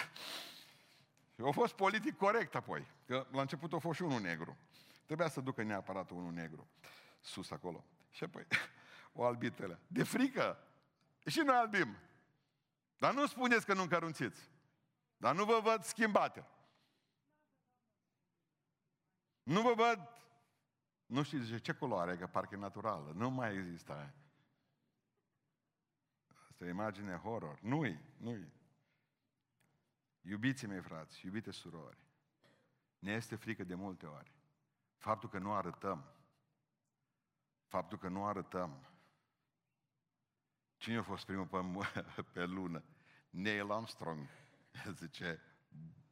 Și 1.35 1.41
a 1.45 1.51
fost 1.51 1.73
politic 1.73 2.17
corect 2.17 2.55
apoi. 2.55 2.87
Că 3.05 3.27
la 3.31 3.41
început 3.41 3.73
a 3.73 3.77
fost 3.77 3.97
și 3.97 4.03
unul 4.03 4.21
negru. 4.21 4.57
Trebuia 5.05 5.27
să 5.27 5.41
ducă 5.41 5.63
neapărat 5.63 6.09
unul 6.09 6.31
negru 6.31 6.67
sus 7.19 7.51
acolo. 7.51 7.85
Și 8.09 8.23
apoi 8.23 8.47
o 9.13 9.23
albitele. 9.23 9.79
De 9.87 10.03
frică. 10.03 10.67
Și 11.25 11.39
noi 11.39 11.55
albim. 11.55 11.97
Dar 12.97 13.13
nu 13.13 13.27
spuneți 13.27 13.65
că 13.65 13.73
nu 13.73 13.81
încărunțiți. 13.81 14.49
Dar 15.17 15.35
nu 15.35 15.45
vă 15.45 15.59
văd 15.63 15.83
schimbate. 15.83 16.47
Nu 19.43 19.61
vă 19.61 19.73
văd... 19.73 20.09
Nu 21.05 21.23
știu, 21.23 21.39
zice, 21.39 21.57
ce 21.57 21.71
culoare, 21.73 22.17
că 22.17 22.27
parcă 22.27 22.55
e 22.55 22.57
naturală. 22.57 23.11
Nu 23.15 23.29
mai 23.29 23.55
există 23.55 23.93
aia. 23.93 24.13
Asta 26.49 26.65
e 26.65 26.69
imagine 26.69 27.15
horror. 27.15 27.59
Nu-i, 27.61 27.99
nu-i. 28.17 28.53
Iubiții 30.27 30.67
mei 30.67 30.81
frați, 30.81 31.25
iubite 31.25 31.51
surori, 31.51 31.97
ne 32.99 33.11
este 33.11 33.35
frică 33.35 33.63
de 33.63 33.75
multe 33.75 34.05
ori. 34.05 34.31
Faptul 34.97 35.29
că 35.29 35.37
nu 35.37 35.53
arătăm. 35.53 36.05
Faptul 37.65 37.97
că 37.97 38.07
nu 38.07 38.25
arătăm. 38.25 38.89
Cine 40.77 40.97
a 40.97 41.03
fost 41.03 41.25
primul 41.25 41.47
pe, 41.47 42.21
pe 42.33 42.45
lună? 42.45 42.83
Neil 43.29 43.71
Armstrong, 43.71 44.27
zice 45.01 45.41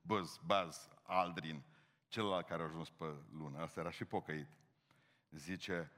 Buzz, 0.02 0.38
Buzz 0.38 0.90
Aldrin, 1.04 1.64
celălalt 2.08 2.48
care 2.48 2.62
a 2.62 2.66
ajuns 2.66 2.90
pe 2.90 3.16
lună. 3.32 3.60
Asta 3.60 3.80
era 3.80 3.92
și 3.92 4.06
pocăit. 4.06 4.48
Zice, 5.30 5.92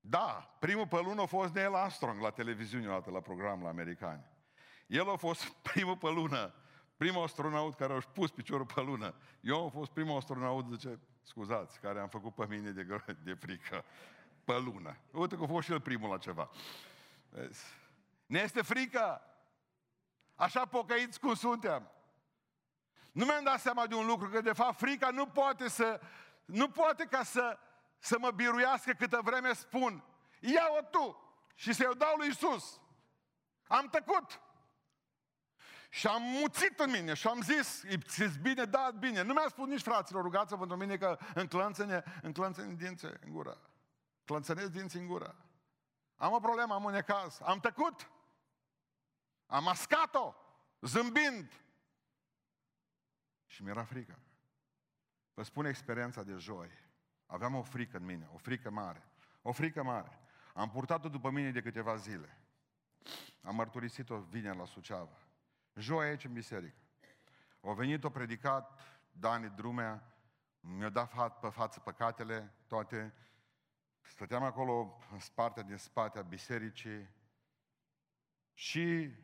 da, 0.00 0.56
primul 0.60 0.86
pe 0.86 1.00
lună 1.00 1.22
a 1.22 1.26
fost 1.26 1.54
Neil 1.54 1.74
Armstrong 1.74 2.20
la 2.20 2.30
televiziune, 2.30 2.86
la, 2.86 3.02
la 3.06 3.20
program 3.20 3.62
la 3.62 3.68
americani. 3.68 4.24
El 4.86 5.10
a 5.10 5.16
fost 5.16 5.48
primul 5.72 5.96
pe 5.96 6.10
lună 6.10 6.54
primul 6.96 7.22
astronaut 7.22 7.74
care 7.74 7.92
a 7.92 7.98
pus 8.12 8.30
piciorul 8.30 8.66
pe 8.66 8.80
lună. 8.80 9.14
Eu 9.40 9.62
am 9.62 9.70
fost 9.70 9.90
primul 9.90 10.16
astronaut, 10.16 10.66
zice, 10.70 11.00
scuzați, 11.22 11.80
care 11.80 12.00
am 12.00 12.08
făcut 12.08 12.34
pe 12.34 12.46
mine 12.48 12.70
de, 12.70 12.86
de 13.22 13.34
frică 13.34 13.84
pe 14.44 14.58
lună. 14.58 14.96
Uite 15.12 15.36
că 15.36 15.42
a 15.42 15.46
fost 15.46 15.66
și 15.66 15.72
el 15.72 15.80
primul 15.80 16.10
la 16.10 16.18
ceva. 16.18 16.50
Vezi? 17.28 17.64
Ne 18.26 18.38
este 18.38 18.62
frică. 18.62 19.20
Așa 20.34 20.66
pocăiți 20.66 21.20
cum 21.20 21.34
suntem. 21.34 21.90
Nu 23.12 23.24
mi-am 23.24 23.44
dat 23.44 23.60
seama 23.60 23.86
de 23.86 23.94
un 23.94 24.06
lucru, 24.06 24.28
că 24.28 24.40
de 24.40 24.52
fapt 24.52 24.78
frica 24.78 25.10
nu 25.10 25.26
poate 25.26 25.68
să, 25.68 26.00
nu 26.44 26.68
poate 26.68 27.04
ca 27.04 27.22
să, 27.22 27.58
să 27.98 28.16
mă 28.18 28.30
biruiască 28.30 28.92
câtă 28.92 29.20
vreme 29.24 29.52
spun, 29.52 30.04
ia-o 30.40 30.80
tu 30.90 31.24
și 31.54 31.72
să-i 31.72 31.96
dau 31.96 32.16
lui 32.16 32.28
Isus. 32.28 32.80
Am 33.66 33.88
tăcut. 33.88 34.40
Și 35.94 36.06
am 36.06 36.22
muțit 36.22 36.78
în 36.78 36.90
mine 36.90 37.14
și 37.14 37.26
am 37.26 37.40
zis, 37.40 37.84
ți 38.06 38.38
bine, 38.38 38.64
da, 38.64 38.90
bine. 38.98 39.22
Nu 39.22 39.32
mi-a 39.32 39.48
spus 39.48 39.68
nici 39.68 39.82
fraților, 39.82 40.22
rugați 40.22 40.56
pentru 40.56 40.76
mine 40.76 40.96
că 40.96 41.18
înclănțăne, 41.34 42.04
înclănțăne 42.22 42.74
dinți 42.74 43.04
în 43.04 43.30
gură. 43.32 43.60
Clănțănesc 44.24 44.70
dinți 44.70 44.96
în 44.96 45.06
gură. 45.06 45.36
Am 46.16 46.32
o 46.32 46.38
problemă, 46.40 46.74
am 46.74 46.84
un 46.84 46.92
necaz. 46.92 47.40
Am 47.40 47.60
tăcut. 47.60 48.10
Am 49.46 49.64
mascat-o, 49.64 50.34
zâmbind. 50.80 51.52
Și 53.46 53.62
mi-era 53.62 53.84
frică. 53.84 54.18
Vă 55.34 55.42
spun 55.42 55.64
experiența 55.64 56.22
de 56.22 56.34
joi. 56.36 56.70
Aveam 57.26 57.54
o 57.54 57.62
frică 57.62 57.96
în 57.96 58.04
mine, 58.04 58.28
o 58.34 58.36
frică 58.36 58.70
mare. 58.70 59.08
O 59.42 59.52
frică 59.52 59.82
mare. 59.82 60.20
Am 60.54 60.70
purtat-o 60.70 61.08
după 61.08 61.30
mine 61.30 61.50
de 61.50 61.62
câteva 61.62 61.96
zile. 61.96 62.38
Am 63.42 63.54
mărturisit-o 63.54 64.18
vineri 64.18 64.58
la 64.58 64.64
Suceava. 64.64 65.18
Joi 65.74 66.06
aici 66.06 66.24
în 66.24 66.32
biserică. 66.32 66.76
Au 67.60 67.74
venit, 67.74 68.04
o 68.04 68.10
predicat 68.10 68.80
Dani 69.12 69.50
Drumea, 69.50 70.14
mi-a 70.60 70.88
dat 70.88 71.10
fa- 71.10 71.40
pe 71.40 71.48
față 71.48 71.80
păcatele 71.80 72.54
toate. 72.66 73.14
Stăteam 74.00 74.42
acolo 74.42 74.98
în 75.10 75.18
partea 75.34 75.62
din 75.62 75.76
spate 75.76 76.18
a 76.18 76.22
bisericii 76.22 77.08
și 78.52 79.14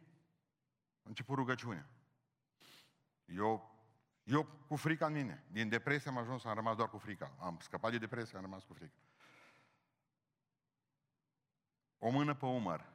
a 1.02 1.08
început 1.08 1.36
rugăciunea. 1.36 1.88
Eu, 3.24 3.78
eu 4.22 4.44
cu 4.44 4.76
frica 4.76 5.06
în 5.06 5.12
mine. 5.12 5.44
Din 5.50 5.68
depresie 5.68 6.10
am 6.10 6.18
ajuns, 6.18 6.44
am 6.44 6.54
rămas 6.54 6.76
doar 6.76 6.88
cu 6.88 6.98
frica. 6.98 7.34
Am 7.38 7.58
scăpat 7.60 7.90
de 7.90 7.98
depresie, 7.98 8.36
am 8.36 8.42
rămas 8.42 8.64
cu 8.64 8.72
frica. 8.72 8.94
O 11.98 12.10
mână 12.10 12.34
pe 12.34 12.46
umăr, 12.46 12.92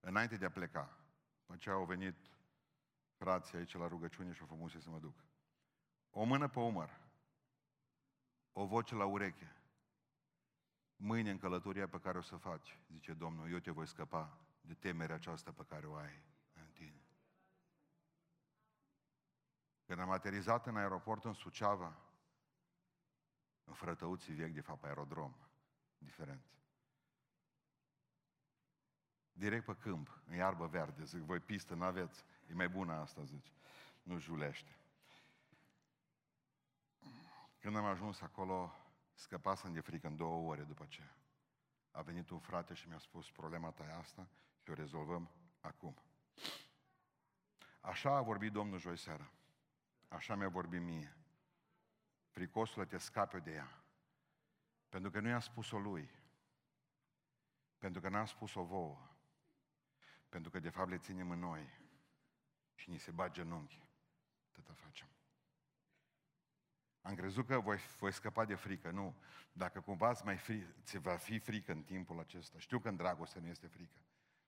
înainte 0.00 0.36
de 0.36 0.44
a 0.44 0.50
pleca. 0.50 0.98
După 1.38 1.56
ce 1.56 1.70
au 1.70 1.84
venit 1.84 2.16
frații 3.20 3.58
aici 3.58 3.74
la 3.74 3.88
rugăciune 3.88 4.32
și 4.32 4.42
o 4.42 4.46
frumos 4.46 4.72
să 4.78 4.90
mă 4.90 4.98
duc. 4.98 5.14
O 6.10 6.24
mână 6.24 6.48
pe 6.48 6.58
umăr, 6.58 7.00
o 8.52 8.66
voce 8.66 8.94
la 8.94 9.04
ureche. 9.04 9.56
Mâine 10.96 11.30
în 11.30 11.38
călătoria 11.38 11.88
pe 11.88 12.00
care 12.00 12.18
o 12.18 12.20
să 12.20 12.36
faci, 12.36 12.78
zice 12.88 13.12
Domnul, 13.12 13.50
eu 13.50 13.58
te 13.58 13.70
voi 13.70 13.86
scăpa 13.86 14.38
de 14.60 14.74
temerea 14.74 15.14
aceasta 15.14 15.52
pe 15.52 15.64
care 15.68 15.86
o 15.86 15.94
ai 15.94 16.22
în 16.52 16.70
tine. 16.72 17.04
Când 19.84 20.00
am 20.00 20.10
aterizat 20.10 20.66
în 20.66 20.76
aeroport 20.76 21.24
în 21.24 21.32
Suceava, 21.32 21.96
în 23.64 23.74
Frătăuții 23.74 24.34
vechi, 24.34 24.54
de 24.54 24.60
fapt, 24.60 24.84
aerodrom, 24.84 25.34
diferent. 25.98 26.44
Direct 29.32 29.64
pe 29.64 29.76
câmp, 29.76 30.20
în 30.26 30.34
iarbă 30.34 30.66
verde, 30.66 31.04
zic, 31.04 31.20
voi 31.20 31.40
pistă 31.40 31.74
n-aveți. 31.74 32.24
E 32.50 32.54
mai 32.54 32.68
bună 32.68 32.92
asta, 32.92 33.24
zice. 33.24 33.50
Nu 34.02 34.18
julește. 34.18 34.76
Când 37.58 37.76
am 37.76 37.84
ajuns 37.84 38.20
acolo, 38.20 38.72
scăpasem 39.14 39.72
de 39.72 39.80
frică 39.80 40.06
în 40.06 40.16
două 40.16 40.50
ore 40.50 40.62
după 40.62 40.86
ce 40.86 41.02
a 41.90 42.02
venit 42.02 42.30
un 42.30 42.38
frate 42.38 42.74
și 42.74 42.88
mi-a 42.88 42.98
spus 42.98 43.30
problema 43.30 43.70
ta 43.70 43.84
e 43.84 43.92
asta 43.92 44.28
și 44.62 44.70
o 44.70 44.74
rezolvăm 44.74 45.30
acum. 45.60 45.96
Așa 47.80 48.16
a 48.16 48.22
vorbit 48.22 48.52
Domnul 48.52 48.78
joi 48.78 48.96
seara. 48.96 49.30
Așa 50.08 50.34
mi-a 50.34 50.48
vorbit 50.48 50.80
mie. 50.80 51.16
Fricosul 52.28 52.86
te 52.86 52.98
scape 52.98 53.38
de 53.38 53.52
ea. 53.52 53.82
Pentru 54.88 55.10
că 55.10 55.20
nu 55.20 55.28
i-a 55.28 55.40
spus-o 55.40 55.78
lui. 55.78 56.10
Pentru 57.78 58.00
că 58.00 58.08
n-a 58.08 58.24
spus-o 58.24 58.64
vouă. 58.64 59.08
Pentru 60.28 60.50
că 60.50 60.60
de 60.60 60.70
fapt 60.70 60.88
le 60.88 60.98
ținem 60.98 61.30
în 61.30 61.38
noi 61.38 61.79
și 62.80 62.90
ni 62.90 62.98
se 62.98 63.10
bat 63.10 63.32
genunchi. 63.32 63.82
atâta 64.48 64.72
facem. 64.72 65.08
Am 67.00 67.14
crezut 67.14 67.46
că 67.46 67.58
voi, 67.58 67.78
voi 67.98 68.12
scăpa 68.12 68.44
de 68.44 68.54
frică. 68.54 68.90
Nu. 68.90 69.14
Dacă 69.52 69.80
cumva 69.80 70.12
mai 70.24 70.36
fri, 70.36 70.66
ți 70.82 70.98
va 70.98 71.16
fi 71.16 71.38
frică 71.38 71.72
în 71.72 71.82
timpul 71.82 72.18
acesta. 72.18 72.58
Știu 72.58 72.78
că 72.78 72.88
în 72.88 72.96
dragoste 72.96 73.40
nu 73.40 73.46
este 73.46 73.66
frică. 73.66 73.98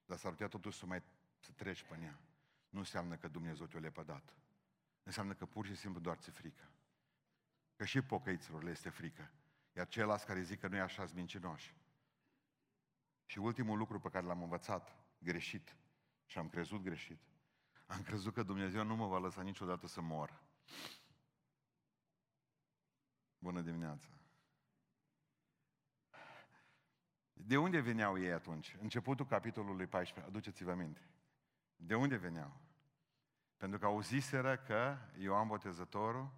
Dar 0.05 0.19
s-ar 0.19 0.31
putea 0.31 0.49
totuși 0.49 0.79
să 0.79 0.87
mai 0.87 1.03
să 1.39 1.53
treci 1.53 1.83
pe 1.83 1.99
ea. 2.03 2.19
Nu 2.69 2.79
înseamnă 2.79 3.17
că 3.17 3.29
Dumnezeu 3.29 3.67
te-o 3.67 3.81
lepădat. 3.81 4.35
Înseamnă 5.03 5.35
că 5.35 5.47
pur 5.47 5.67
și 5.67 5.75
simplu 5.75 6.01
doar 6.01 6.17
ți 6.17 6.31
frică. 6.31 6.71
Că 7.77 7.85
și 7.85 8.03
pocăiților 8.03 8.63
le 8.63 8.71
este 8.71 8.89
frică. 8.89 9.31
Iar 9.73 9.89
ceilalți 9.89 10.27
care 10.27 10.43
zic 10.43 10.61
că 10.61 10.69
nu 10.69 10.77
e 10.77 10.81
așa 10.81 11.05
sunt 11.05 11.17
mincinoși. 11.17 11.75
Și 13.27 13.39
ultimul 13.39 13.79
lucru 13.79 14.01
pe 14.01 14.09
care 14.09 14.27
l-am 14.27 14.43
învățat 14.43 14.97
greșit 15.19 15.77
și 16.27 16.39
am 16.39 16.49
crezut 16.49 16.83
greșit, 16.83 17.32
am 17.93 18.03
crezut 18.03 18.35
că 18.35 18.43
Dumnezeu 18.43 18.85
nu 18.85 18.97
mă 18.97 19.07
va 19.07 19.19
lăsa 19.19 19.43
niciodată 19.43 19.87
să 19.87 20.01
mor. 20.01 20.41
Bună 23.39 23.61
dimineața! 23.61 24.09
De 27.33 27.57
unde 27.57 27.81
veneau 27.81 28.19
ei 28.19 28.33
atunci? 28.33 28.77
Începutul 28.81 29.27
capitolului 29.27 29.87
14, 29.87 30.33
aduceți-vă 30.33 30.71
aminte. 30.71 31.01
De 31.77 31.95
unde 31.95 32.17
veneau? 32.17 32.61
Pentru 33.57 33.79
că 33.79 33.87
auziseră 33.87 34.57
că 34.57 34.99
Ioan 35.19 35.47
Botezătorul 35.47 36.31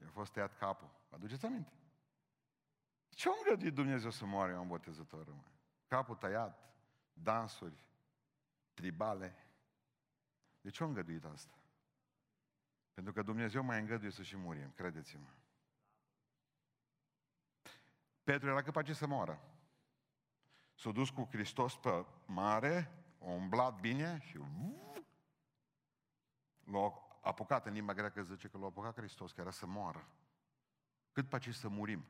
i-a 0.00 0.08
fost 0.08 0.32
tăiat 0.32 0.58
capul. 0.58 0.90
Aduceți 1.10 1.46
aminte? 1.46 1.72
Ce 3.08 3.28
am 3.28 3.38
gândit 3.48 3.74
Dumnezeu 3.74 4.10
să 4.10 4.24
moară 4.24 4.52
Ioan 4.52 4.66
Botezătorul? 4.66 5.34
Mă? 5.34 5.44
Capul 5.86 6.16
tăiat, 6.16 6.74
dansuri, 7.12 7.78
tribale. 8.74 9.41
De 10.62 10.70
ce 10.70 10.82
am 10.82 10.88
îngăduit 10.88 11.24
asta? 11.24 11.54
Pentru 12.94 13.12
că 13.12 13.22
Dumnezeu 13.22 13.62
mai 13.62 13.80
îngăduie 13.80 14.10
să 14.10 14.22
și 14.22 14.36
murim, 14.36 14.70
credeți-mă. 14.70 15.28
Petru 18.22 18.48
era 18.48 18.62
capace 18.62 18.92
să 18.92 19.06
moară. 19.06 19.40
S-a 20.74 20.90
dus 20.90 21.10
cu 21.10 21.28
Hristos 21.30 21.76
pe 21.76 22.06
mare, 22.26 23.04
a 23.20 23.24
umblat 23.24 23.80
bine 23.80 24.18
și 24.20 24.38
l-a 26.64 26.92
apucat 27.22 27.66
în 27.66 27.72
limba 27.72 27.94
greacă, 27.94 28.22
zice 28.22 28.48
că 28.48 28.58
l-a 28.58 28.66
apucat 28.66 28.96
Hristos, 28.96 29.32
că 29.32 29.40
era 29.40 29.50
să 29.50 29.66
moară. 29.66 30.08
Cât 31.12 31.28
pe 31.28 31.52
să 31.52 31.68
murim. 31.68 32.04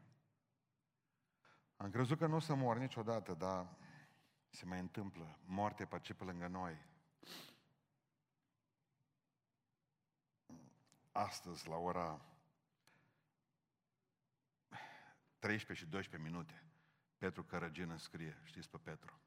Am 1.77 1.91
crezut 1.91 2.19
că 2.19 2.27
nu 2.27 2.37
o 2.37 2.39
să 2.39 2.55
mor 2.55 2.77
niciodată, 2.77 3.35
dar 3.35 3.77
se 4.49 4.65
mai 4.65 4.79
întâmplă. 4.79 5.39
Moarte 5.45 5.85
pe 5.85 5.99
ce 5.99 6.15
pe 6.15 6.25
lângă 6.25 6.47
noi. 6.47 6.91
Astăzi, 11.13 11.69
la 11.69 11.77
ora 11.77 12.21
13 15.39 15.85
și 15.85 15.91
12 15.91 16.31
minute, 16.31 16.65
Petru 17.17 17.45
Cărăgin 17.45 17.97
scrie, 17.97 18.41
știți 18.45 18.71
pe 18.71 18.79
Petru. 18.79 19.21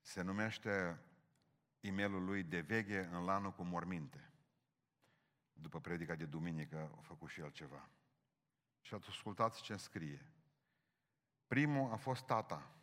Se 0.00 0.22
numește 0.22 1.00
e 1.80 2.06
lui 2.06 2.42
De 2.42 2.60
veghe 2.60 3.08
în 3.12 3.24
lanul 3.24 3.52
cu 3.52 3.62
morminte. 3.62 4.30
După 5.52 5.80
predica 5.80 6.14
de 6.14 6.24
duminică 6.24 6.90
a 6.98 7.00
făcut 7.00 7.28
și 7.28 7.40
el 7.40 7.50
ceva. 7.50 7.88
Și 8.80 8.94
ascultați 8.94 9.62
ce 9.62 9.76
scrie. 9.76 10.26
Primul 11.46 11.92
a 11.92 11.96
fost 11.96 12.24
tata. 12.24 12.74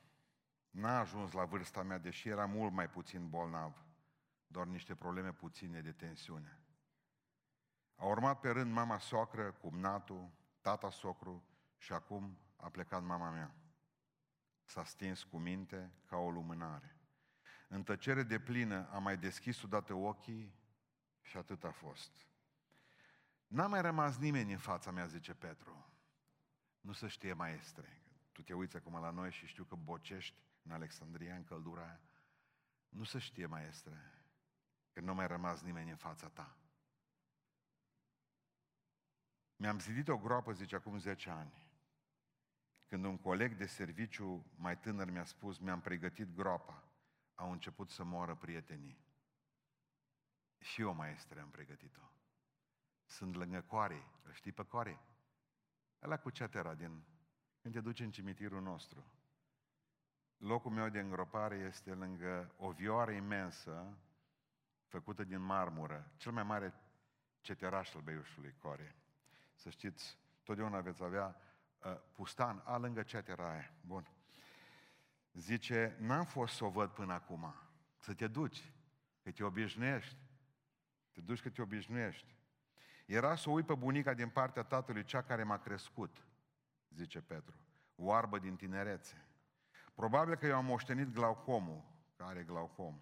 N-a 0.69 0.99
ajuns 0.99 1.31
la 1.31 1.45
vârsta 1.45 1.83
mea, 1.83 1.97
deși 1.97 2.29
era 2.29 2.45
mult 2.45 2.71
mai 2.71 2.89
puțin 2.89 3.29
bolnav. 3.29 3.85
Doar 4.47 4.67
niște 4.67 4.95
probleme 4.95 5.31
puține 5.31 5.81
de 5.81 5.91
tensiune. 5.91 6.61
A 7.97 8.05
urmat 8.05 8.39
pe 8.39 8.49
rând 8.49 8.71
mama 8.71 8.97
soacră, 8.97 9.51
cumnatul, 9.51 10.31
tata 10.61 10.89
socru 10.89 11.43
și 11.77 11.93
acum 11.93 12.37
a 12.55 12.69
plecat 12.69 13.03
mama 13.03 13.29
mea. 13.29 13.55
S-a 14.63 14.83
stins 14.83 15.23
cu 15.23 15.37
minte 15.37 15.91
ca 16.05 16.17
o 16.17 16.29
lumânare. 16.29 16.95
În 17.67 17.83
tăcere 17.83 18.23
de 18.23 18.39
plină 18.39 18.89
am 18.91 19.03
mai 19.03 19.17
deschis 19.17 19.61
odată 19.61 19.93
ochii 19.93 20.55
și 21.21 21.37
atât 21.37 21.63
a 21.63 21.71
fost. 21.71 22.11
N-a 23.47 23.67
mai 23.67 23.81
rămas 23.81 24.17
nimeni 24.17 24.51
în 24.51 24.59
fața 24.59 24.91
mea, 24.91 25.05
zice 25.05 25.33
Petru. 25.33 25.91
Nu 26.81 26.91
se 26.91 27.07
știe, 27.07 27.33
maestre. 27.33 28.01
Tu 28.31 28.41
te 28.41 28.53
uiți 28.53 28.75
acum 28.75 28.99
la 28.99 29.09
noi 29.09 29.31
și 29.31 29.45
știu 29.45 29.63
că 29.63 29.75
bocești 29.75 30.37
în 30.61 30.71
Alexandria, 30.71 31.35
în 31.35 31.43
căldura 31.43 31.81
aia. 31.81 31.99
Nu 32.89 33.03
se 33.03 33.19
știe, 33.19 33.45
maestre, 33.45 34.11
că 34.93 35.01
nu 35.01 35.13
mai 35.13 35.27
rămas 35.27 35.61
nimeni 35.61 35.89
în 35.89 35.95
fața 35.95 36.29
ta. 36.29 36.55
Mi-am 39.57 39.79
zidit 39.79 40.07
o 40.07 40.17
groapă, 40.17 40.53
zice, 40.53 40.75
acum 40.75 40.97
10 40.97 41.29
ani. 41.29 41.65
Când 42.85 43.05
un 43.05 43.17
coleg 43.17 43.55
de 43.55 43.65
serviciu 43.65 44.45
mai 44.55 44.79
tânăr 44.79 45.09
mi-a 45.09 45.23
spus, 45.23 45.57
mi-am 45.57 45.81
pregătit 45.81 46.35
groapa, 46.35 46.83
au 47.35 47.51
început 47.51 47.89
să 47.89 48.03
moară 48.03 48.35
prietenii. 48.35 49.05
Și 50.59 50.81
eu, 50.81 50.93
maestre, 50.93 51.39
am 51.39 51.49
pregătit-o. 51.49 52.01
Sunt 53.05 53.35
lângă 53.35 53.61
Coare. 53.61 54.03
Îl 54.23 54.33
știi 54.33 54.51
pe 54.51 54.63
Coare? 54.63 54.99
Ăla 56.03 56.17
cu 56.17 56.29
ceatera 56.29 56.73
din... 56.73 57.03
Când 57.61 57.73
te 57.73 57.81
duci 57.81 57.99
în 57.99 58.11
cimitirul 58.11 58.61
nostru. 58.61 59.05
Locul 60.37 60.71
meu 60.71 60.89
de 60.89 60.99
îngropare 60.99 61.55
este 61.55 61.93
lângă 61.93 62.53
o 62.57 62.71
vioară 62.71 63.11
imensă, 63.11 63.97
făcută 64.85 65.23
din 65.23 65.41
marmură, 65.41 66.11
cel 66.17 66.31
mai 66.31 66.43
mare 66.43 66.73
ceteraș 67.41 67.93
al 67.93 68.01
Beiușului 68.01 68.55
Core. 68.59 68.95
Să 69.57 69.69
știți, 69.69 70.19
totdeauna 70.43 70.79
veți 70.79 71.03
avea 71.03 71.35
uh, 71.83 71.97
pustan, 72.11 72.61
a 72.65 72.77
lângă 72.77 73.03
cetera 73.03 73.51
aia. 73.51 73.73
Bun. 73.81 74.07
Zice, 75.33 75.95
n-am 75.99 76.25
fost 76.25 76.55
să 76.55 76.65
o 76.65 76.69
văd 76.69 76.89
până 76.89 77.13
acum. 77.13 77.53
Să 77.97 78.13
te 78.13 78.27
duci, 78.27 78.71
că 79.23 79.31
te 79.31 79.43
obișnuiești. 79.43 80.17
Te 81.11 81.21
duci 81.21 81.41
că 81.41 81.49
te 81.49 81.61
obișnuiești. 81.61 82.35
Era 83.05 83.35
să 83.35 83.49
o 83.49 83.51
ui 83.51 83.63
pe 83.63 83.75
bunica 83.75 84.13
din 84.13 84.29
partea 84.29 84.63
tatălui, 84.63 85.03
cea 85.03 85.21
care 85.21 85.43
m-a 85.43 85.57
crescut, 85.57 86.25
zice 86.89 87.21
Petru. 87.21 87.55
Oarbă 87.95 88.39
din 88.39 88.55
tinerețe. 88.55 89.25
Probabil 89.93 90.35
că 90.35 90.45
i-au 90.45 90.63
moștenit 90.63 91.13
glaucomul, 91.13 91.83
care 92.15 92.29
are 92.29 92.43
glaucom. 92.43 92.99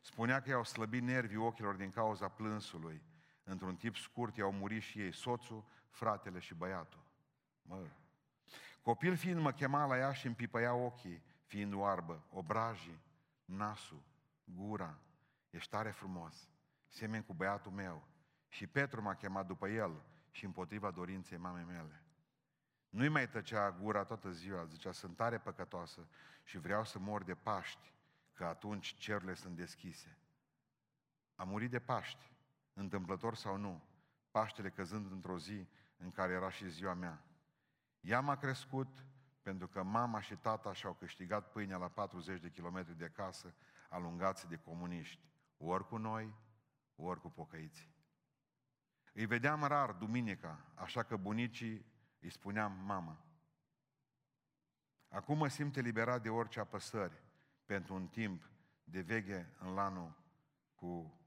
Spunea 0.00 0.40
că 0.40 0.48
i-au 0.48 0.64
slăbit 0.64 1.02
nervii 1.02 1.36
ochilor 1.36 1.74
din 1.74 1.90
cauza 1.90 2.28
plânsului. 2.28 3.02
Într-un 3.44 3.76
tip 3.76 3.96
scurt 3.96 4.36
i-au 4.36 4.52
murit 4.52 4.82
și 4.82 5.00
ei, 5.00 5.12
soțul, 5.12 5.64
fratele 5.96 6.38
și 6.38 6.54
băiatul. 6.54 7.04
Mă. 7.62 7.86
Copil 8.82 9.16
fiind 9.16 9.40
mă 9.40 9.52
chema 9.52 9.86
la 9.86 9.96
ea 9.96 10.12
și 10.12 10.26
împipăia 10.26 10.74
ochii, 10.74 11.22
fiind 11.44 11.72
oarbă, 11.72 12.24
obrajii, 12.30 13.00
nasul, 13.44 14.02
gura. 14.44 14.98
Ești 15.50 15.70
tare 15.70 15.90
frumos, 15.90 16.50
semeni 16.88 17.24
cu 17.24 17.34
băiatul 17.34 17.72
meu. 17.72 18.08
Și 18.48 18.66
Petru 18.66 19.02
m-a 19.02 19.14
chemat 19.14 19.46
după 19.46 19.68
el 19.68 20.02
și 20.30 20.44
împotriva 20.44 20.90
dorinței 20.90 21.38
mamei 21.38 21.64
mele. 21.64 22.02
Nu-i 22.88 23.08
mai 23.08 23.28
tăcea 23.28 23.70
gura 23.70 24.04
toată 24.04 24.30
ziua, 24.30 24.64
zicea, 24.64 24.92
sunt 24.92 25.16
tare 25.16 25.38
păcătoasă 25.38 26.08
și 26.42 26.58
vreau 26.58 26.84
să 26.84 26.98
mor 26.98 27.22
de 27.22 27.34
Paști, 27.34 27.92
că 28.32 28.44
atunci 28.44 28.94
cerurile 28.96 29.34
sunt 29.34 29.56
deschise. 29.56 30.18
A 31.34 31.44
murit 31.44 31.70
de 31.70 31.78
Paști, 31.78 32.32
întâmplător 32.72 33.34
sau 33.34 33.56
nu, 33.56 33.82
Paștele 34.30 34.70
căzând 34.70 35.10
într-o 35.10 35.38
zi 35.38 35.68
în 35.96 36.10
care 36.10 36.32
era 36.32 36.50
și 36.50 36.70
ziua 36.70 36.94
mea. 36.94 37.24
Ea 38.00 38.20
m-a 38.20 38.36
crescut 38.36 39.04
pentru 39.42 39.68
că 39.68 39.82
mama 39.82 40.20
și 40.20 40.36
tata 40.36 40.72
și-au 40.72 40.92
câștigat 40.92 41.50
pâinea 41.50 41.76
la 41.76 41.88
40 41.88 42.40
de 42.40 42.50
kilometri 42.50 42.96
de 42.96 43.08
casă, 43.08 43.54
alungați 43.88 44.48
de 44.48 44.56
comuniști, 44.56 45.28
ori 45.56 45.86
cu 45.86 45.96
noi, 45.96 46.34
ori 46.96 47.20
cu 47.20 47.30
pocăiții. 47.30 47.94
Îi 49.12 49.26
vedeam 49.26 49.64
rar 49.64 49.92
duminica, 49.92 50.64
așa 50.74 51.02
că 51.02 51.16
bunicii 51.16 51.86
îi 52.20 52.30
spuneam 52.30 52.72
mama. 52.72 53.24
Acum 55.08 55.38
mă 55.38 55.48
simt 55.48 55.76
eliberat 55.76 56.22
de 56.22 56.28
orice 56.28 56.60
apăsări 56.60 57.22
pentru 57.64 57.94
un 57.94 58.08
timp 58.08 58.50
de 58.84 59.00
veghe 59.00 59.54
în 59.58 59.74
lanul 59.74 60.16
cu 60.74 61.20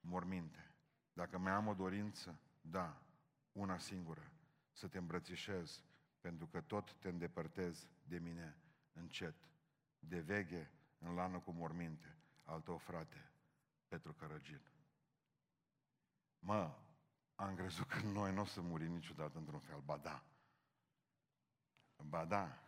morminte. 0.00 0.74
Dacă 1.12 1.38
mai 1.38 1.52
am 1.52 1.66
o 1.66 1.74
dorință, 1.74 2.40
da, 2.60 3.02
una 3.56 3.78
singură, 3.78 4.32
să 4.72 4.88
te 4.88 4.98
îmbrățișez, 4.98 5.82
pentru 6.20 6.46
că 6.46 6.60
tot 6.60 6.94
te 6.94 7.08
îndepărtezi 7.08 7.88
de 8.02 8.18
mine 8.18 8.56
încet, 8.92 9.34
de 9.98 10.20
veghe 10.20 10.70
în 10.98 11.14
lanul 11.14 11.40
cu 11.40 11.50
morminte, 11.50 12.16
al 12.44 12.60
tău 12.60 12.78
frate, 12.78 13.30
Petru 13.88 14.12
Cărăgin. 14.12 14.60
Mă, 16.38 16.74
am 17.34 17.54
crezut 17.54 17.86
că 17.86 18.00
noi 18.00 18.32
nu 18.32 18.40
o 18.40 18.44
să 18.44 18.60
murim 18.60 18.92
niciodată 18.92 19.38
într-un 19.38 19.58
fel. 19.58 19.80
Ba 19.80 19.96
da. 19.96 20.24
Ba 21.96 22.24
da. 22.24 22.60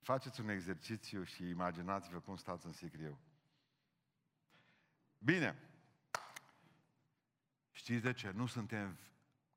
Faceți 0.00 0.40
un 0.40 0.48
exercițiu 0.48 1.22
și 1.22 1.48
imaginați-vă 1.48 2.20
cum 2.20 2.36
stați 2.36 2.66
în 2.66 2.72
sicriu. 2.72 3.18
Bine. 5.18 5.58
Știți 7.70 8.02
de 8.02 8.12
ce? 8.12 8.30
Nu 8.30 8.46
suntem, 8.46 8.98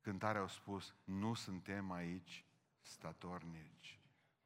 cântarea 0.08 0.42
au 0.42 0.48
spus, 0.48 0.96
nu 1.04 1.34
suntem 1.34 1.92
aici 1.92 2.46
statornici. 2.82 4.00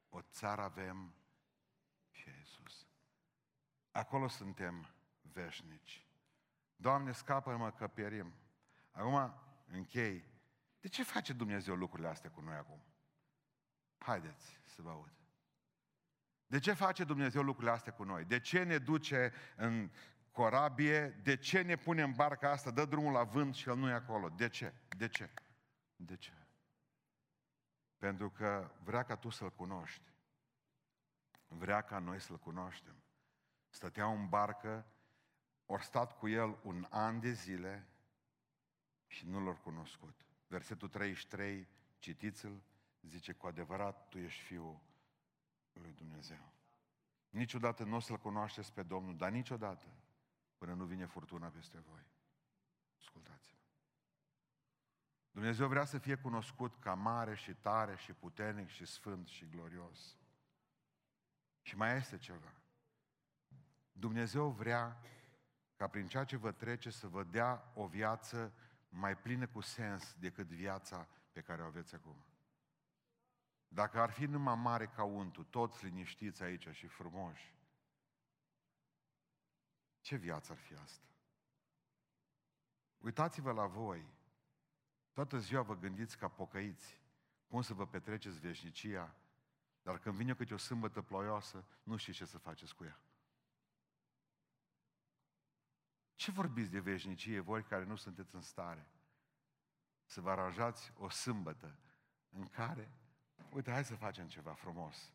O 0.09 0.22
țară 0.22 0.62
avem 0.62 1.14
și 2.12 2.30
Iisus. 2.38 2.88
Acolo 3.91 4.28
suntem 4.28 4.88
veșnici. 5.22 6.07
Doamne, 6.76 7.12
scapă-mă 7.12 7.72
că 7.72 7.88
pierim. 7.88 8.34
Acum 8.91 9.34
închei. 9.68 10.24
De 10.80 10.88
ce 10.88 11.03
face 11.03 11.34
Dumnezeu 11.34 11.76
lucrurile 11.76 12.07
astea 12.07 12.32
cu 12.32 12.41
noi 12.41 12.55
acum? 12.55 12.84
Haideți 13.97 14.59
să 14.66 14.82
vă 14.82 14.89
aud. 14.89 15.14
De 16.47 16.59
ce 16.59 16.74
face 16.74 17.03
Dumnezeu 17.03 17.41
lucrurile 17.41 17.74
astea 17.74 17.93
cu 17.93 18.03
noi? 18.03 18.26
De 18.26 18.39
ce 18.39 18.64
ne 18.64 18.78
duce 18.78 19.34
în 19.55 19.91
corabie? 20.32 21.07
De 21.07 21.38
ce 21.38 21.62
ne 21.62 21.76
pune 21.76 22.01
în 22.01 22.12
barca 22.12 22.51
asta, 22.51 22.72
dă 22.72 22.86
drumul 22.86 23.12
la 23.12 23.24
vânt 23.24 23.55
și 23.55 23.70
el 23.70 23.76
nu 23.76 23.89
e 23.89 23.93
acolo? 23.93 24.30
De 24.30 24.49
ce? 24.49 24.74
De 24.97 25.07
ce? 25.07 25.30
De 26.06 26.16
ce? 26.16 26.34
Pentru 27.97 28.30
că 28.30 28.72
vrea 28.84 29.04
ca 29.04 29.16
tu 29.16 29.30
să-L 29.30 29.52
cunoști. 29.52 30.14
Vrea 31.47 31.82
ca 31.82 31.99
noi 31.99 32.20
să-L 32.20 32.38
cunoaștem. 32.38 32.95
Stăteau 33.70 34.16
în 34.16 34.30
barcă, 34.30 34.86
ori 35.66 35.84
stat 35.84 36.18
cu 36.18 36.28
El 36.28 36.60
un 36.64 36.88
an 36.89 37.20
de 37.20 37.32
zile 37.32 37.88
și 39.08 39.28
nu 39.28 39.43
l-au 39.43 39.56
cunoscut. 39.56 40.26
Versetul 40.47 40.89
33, 40.89 41.68
citiți-l, 41.99 42.62
zice, 43.02 43.34
cu 43.34 43.47
adevărat, 43.47 44.08
tu 44.10 44.18
ești 44.18 44.41
Fiul 44.41 44.80
lui 45.74 45.91
Dumnezeu. 45.91 46.52
Niciodată 47.30 47.84
nu 47.84 47.95
o 47.95 47.99
să-L 47.99 48.18
cunoașteți 48.18 48.74
pe 48.74 48.84
Domnul, 48.84 49.18
dar 49.18 49.32
niciodată, 49.32 49.86
până 50.58 50.74
nu 50.74 50.86
vine 50.86 51.06
furtuna 51.06 51.47
peste 51.47 51.80
voi. 51.80 52.06
Dumnezeu 55.32 55.67
vrea 55.67 55.86
să 55.86 55.97
fie 55.97 56.15
cunoscut 56.15 56.75
ca 56.79 56.93
mare 56.93 57.36
și 57.36 57.53
tare 57.53 57.95
și 57.95 58.13
puternic 58.13 58.67
și 58.67 58.86
sfânt 58.86 59.27
și 59.27 59.47
glorios. 59.47 60.15
Și 61.61 61.75
mai 61.75 61.97
este 61.97 62.17
ceva. 62.17 62.53
Dumnezeu 63.91 64.49
vrea 64.49 65.01
ca 65.75 65.88
prin 65.88 66.07
ceea 66.07 66.23
ce 66.23 66.38
vă 66.38 66.51
trece 66.51 66.89
să 66.89 67.07
vă 67.07 67.23
dea 67.23 67.71
o 67.73 67.88
viață 67.88 68.53
mai 68.89 69.17
plină 69.17 69.47
cu 69.47 69.61
sens 69.61 70.15
decât 70.19 70.47
viața 70.47 71.07
pe 71.32 71.41
care 71.41 71.61
o 71.61 71.65
aveți 71.65 71.95
acum. 71.95 72.25
Dacă 73.67 73.99
ar 73.99 74.11
fi 74.11 74.25
numai 74.25 74.55
mare 74.55 74.88
ca 74.88 75.03
untul, 75.03 75.43
toți 75.43 75.86
liniștiți 75.86 76.43
aici 76.43 76.67
și 76.67 76.88
frumoși, 76.88 77.55
ce 80.01 80.15
viață 80.15 80.51
ar 80.51 80.57
fi 80.57 80.73
asta? 80.73 81.05
Uitați-vă 82.97 83.51
la 83.51 83.65
voi. 83.65 84.05
Toată 85.12 85.38
ziua 85.38 85.62
vă 85.62 85.76
gândiți 85.78 86.18
ca 86.18 86.28
pocăiți 86.28 86.99
cum 87.47 87.62
să 87.62 87.74
vă 87.74 87.88
petreceți 87.88 88.39
veșnicia, 88.39 89.16
dar 89.82 89.99
când 89.99 90.16
vine 90.16 90.34
câte 90.34 90.53
o 90.53 90.57
sâmbătă 90.57 91.01
ploioasă, 91.01 91.66
nu 91.84 91.97
știți 91.97 92.18
ce 92.18 92.26
să 92.26 92.38
faceți 92.38 92.76
cu 92.76 92.84
ea. 92.84 92.99
Ce 96.16 96.32
vorbiți 96.32 96.70
de 96.70 96.80
veșnicie 96.80 97.39
voi 97.39 97.64
care 97.64 97.84
nu 97.84 97.95
sunteți 97.95 98.36
în 98.36 98.41
stare 98.41 98.88
să 100.05 100.22
vă 100.22 100.30
aranjați 100.30 100.93
o 100.97 101.09
sâmbătă 101.09 101.78
în 102.30 102.47
care, 102.47 102.91
uite, 103.49 103.72
hai 103.72 103.86
să 103.86 103.95
facem 103.95 104.28
ceva 104.28 104.53
frumos, 104.53 105.14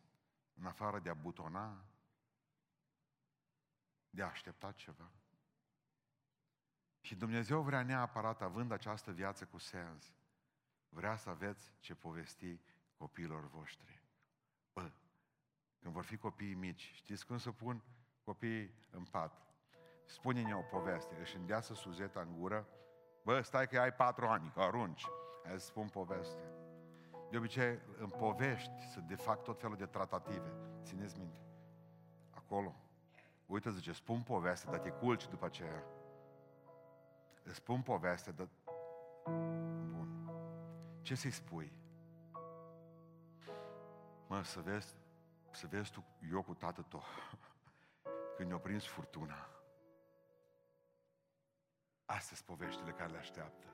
în 0.54 0.66
afară 0.66 0.98
de 0.98 1.08
a 1.08 1.14
butona, 1.14 1.84
de 4.10 4.22
a 4.22 4.26
aștepta 4.26 4.72
ceva. 4.72 5.10
Și 7.06 7.14
Dumnezeu 7.14 7.60
vrea 7.60 7.82
neapărat, 7.82 8.42
având 8.42 8.72
această 8.72 9.10
viață 9.10 9.44
cu 9.44 9.58
sens, 9.58 10.14
vrea 10.88 11.16
să 11.16 11.30
aveți 11.30 11.72
ce 11.78 11.94
povesti 11.94 12.60
copiilor 12.96 13.48
voștri. 13.48 14.02
Bă, 14.72 14.90
când 15.78 15.94
vor 15.94 16.04
fi 16.04 16.16
copiii 16.16 16.54
mici, 16.54 16.92
știți 16.94 17.26
cum 17.26 17.38
să 17.38 17.50
pun 17.52 17.82
copiii 18.24 18.74
în 18.90 19.04
pat? 19.04 19.42
Spune-ne 20.04 20.54
o 20.54 20.60
poveste, 20.60 21.16
își 21.20 21.36
îndeasă 21.36 21.74
suzeta 21.74 22.20
în 22.20 22.38
gură, 22.38 22.68
bă, 23.22 23.40
stai 23.40 23.68
că 23.68 23.80
ai 23.80 23.92
patru 23.92 24.26
ani, 24.26 24.50
că 24.54 24.60
arunci. 24.60 25.06
Hai 25.44 25.60
să 25.60 25.66
spun 25.66 25.88
poveste. 25.88 26.42
De 27.30 27.36
obicei, 27.36 27.78
în 27.98 28.08
povești 28.08 28.90
se 28.92 29.00
de 29.00 29.14
fac 29.14 29.42
tot 29.42 29.60
felul 29.60 29.76
de 29.76 29.86
tratative. 29.86 30.52
Țineți 30.82 31.18
minte. 31.18 31.40
Acolo. 32.30 32.74
Uite, 33.46 33.70
zice, 33.70 33.92
spun 33.92 34.22
poveste, 34.22 34.70
dar 34.70 34.78
te 34.78 34.90
culci 34.90 35.28
după 35.28 35.44
aceea. 35.44 35.95
Îți 37.46 37.56
spun 37.56 37.82
poveste, 37.82 38.30
dar... 38.30 38.48
Bun. 39.90 40.30
Ce 41.02 41.14
să-i 41.14 41.30
spui? 41.30 41.72
Mă, 44.26 44.42
să 44.42 44.60
vezi, 44.60 44.94
să 45.50 45.66
vezi 45.66 45.90
tu, 45.90 46.04
eu 46.32 46.42
cu 46.42 46.54
tată 46.54 46.82
tău, 46.82 47.02
când 48.36 48.48
ne-a 48.48 48.58
prins 48.58 48.86
furtuna. 48.86 49.48
Astea 52.04 52.36
sunt 52.36 52.48
poveștile 52.48 52.90
care 52.90 53.10
le 53.10 53.18
așteaptă. 53.18 53.66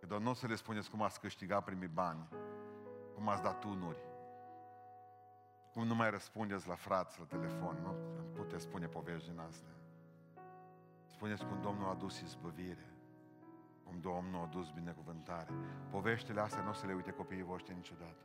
Că 0.00 0.06
doar 0.06 0.20
nu 0.20 0.30
o 0.30 0.34
să 0.34 0.46
le 0.46 0.54
spuneți 0.54 0.90
cum 0.90 1.02
ați 1.02 1.20
câștigat 1.20 1.64
primii 1.64 1.88
bani, 1.88 2.28
cum 3.14 3.28
ați 3.28 3.42
dat 3.42 3.60
tunuri, 3.60 4.02
cum 5.72 5.86
nu 5.86 5.94
mai 5.94 6.10
răspundeți 6.10 6.68
la 6.68 6.74
frați 6.74 7.18
la 7.18 7.24
telefon, 7.24 7.76
nu 7.82 7.92
puteți 8.32 8.62
spune 8.62 8.86
povești 8.86 9.28
din 9.30 9.38
astea. 9.38 9.74
Spuneți 11.06 11.44
cum 11.44 11.60
Domnul 11.60 11.88
a 11.88 11.94
dus 11.94 12.20
izbăvire, 12.20 12.89
cum 13.90 14.00
Domnul 14.00 14.42
a 14.42 14.46
dus 14.46 14.70
binecuvântare. 14.70 15.50
Poveștile 15.90 16.40
astea 16.40 16.62
nu 16.62 16.68
o 16.70 16.72
să 16.72 16.86
le 16.86 16.92
uite 16.92 17.10
copiii 17.10 17.42
voștri 17.42 17.74
niciodată. 17.74 18.22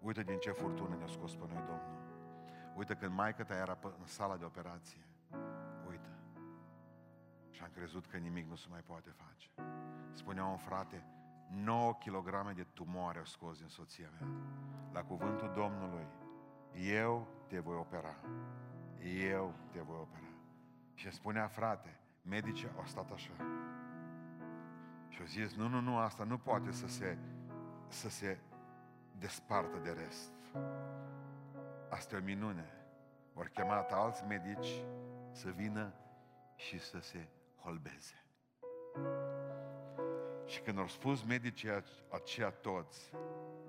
Uite 0.00 0.22
din 0.22 0.38
ce 0.38 0.50
furtună 0.50 0.96
ne-a 0.96 1.06
scos 1.06 1.34
pe 1.34 1.44
noi 1.48 1.62
Domnul. 1.66 1.98
Uite 2.76 2.94
când 2.94 3.12
maica 3.12 3.44
ta 3.44 3.54
era 3.54 3.78
în 3.98 4.06
sala 4.06 4.36
de 4.36 4.44
operație. 4.44 5.02
Și 7.58 7.64
am 7.64 7.70
crezut 7.74 8.06
că 8.06 8.16
nimic 8.16 8.48
nu 8.48 8.54
se 8.54 8.66
mai 8.70 8.80
poate 8.80 9.10
face. 9.10 9.48
Spunea 10.12 10.44
un 10.44 10.56
frate, 10.56 11.04
9 11.48 11.94
kg 11.94 12.54
de 12.54 12.66
tumoare 12.72 13.18
au 13.18 13.24
scos 13.24 13.58
din 13.58 13.68
soția 13.68 14.08
mea. 14.20 14.28
La 14.92 15.02
cuvântul 15.02 15.52
Domnului, 15.54 16.06
eu 16.72 17.26
te 17.46 17.58
voi 17.58 17.76
opera. 17.76 18.14
Eu 19.30 19.54
te 19.70 19.80
voi 19.80 19.96
opera. 20.00 20.32
Și 20.94 21.10
spunea, 21.10 21.46
frate, 21.46 22.00
medicii 22.22 22.68
au 22.76 22.84
stat 22.84 23.10
așa. 23.10 23.32
Și 25.08 25.20
au 25.20 25.26
zis, 25.26 25.54
nu, 25.54 25.68
nu, 25.68 25.80
nu, 25.80 25.98
asta 25.98 26.24
nu 26.24 26.38
poate 26.38 26.72
să 26.72 26.88
se, 26.88 27.18
să 27.88 28.08
se 28.08 28.38
despartă 29.18 29.78
de 29.78 29.90
rest. 29.90 30.32
Asta 31.88 32.14
e 32.14 32.18
o 32.18 32.22
minune. 32.22 32.72
Ori 33.34 33.50
chemat 33.50 33.92
alți 33.92 34.24
medici 34.24 34.82
să 35.32 35.50
vină 35.50 35.92
și 36.54 36.80
să 36.80 36.98
se 37.00 37.28
holbeze. 37.60 38.22
Și 40.46 40.60
când 40.60 40.78
au 40.78 40.86
spus 40.86 41.22
medicii 41.22 41.68
aceia 42.08 42.50
toți, 42.50 43.12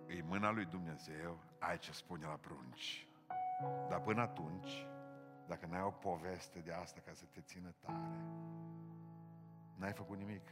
e 0.07 0.21
mâna 0.21 0.51
lui 0.51 0.65
Dumnezeu, 0.65 1.39
ai 1.59 1.77
ce 1.77 1.91
spune 1.91 2.25
la 2.25 2.37
prunci. 2.41 3.07
Dar 3.89 4.01
până 4.01 4.21
atunci, 4.21 4.87
dacă 5.47 5.65
n-ai 5.65 5.81
o 5.81 5.89
poveste 5.89 6.59
de 6.59 6.71
asta 6.71 7.01
ca 7.05 7.11
să 7.13 7.25
te 7.31 7.41
țină 7.41 7.73
tare, 7.79 8.23
n-ai 9.75 9.93
făcut 9.93 10.17
nimic. 10.17 10.47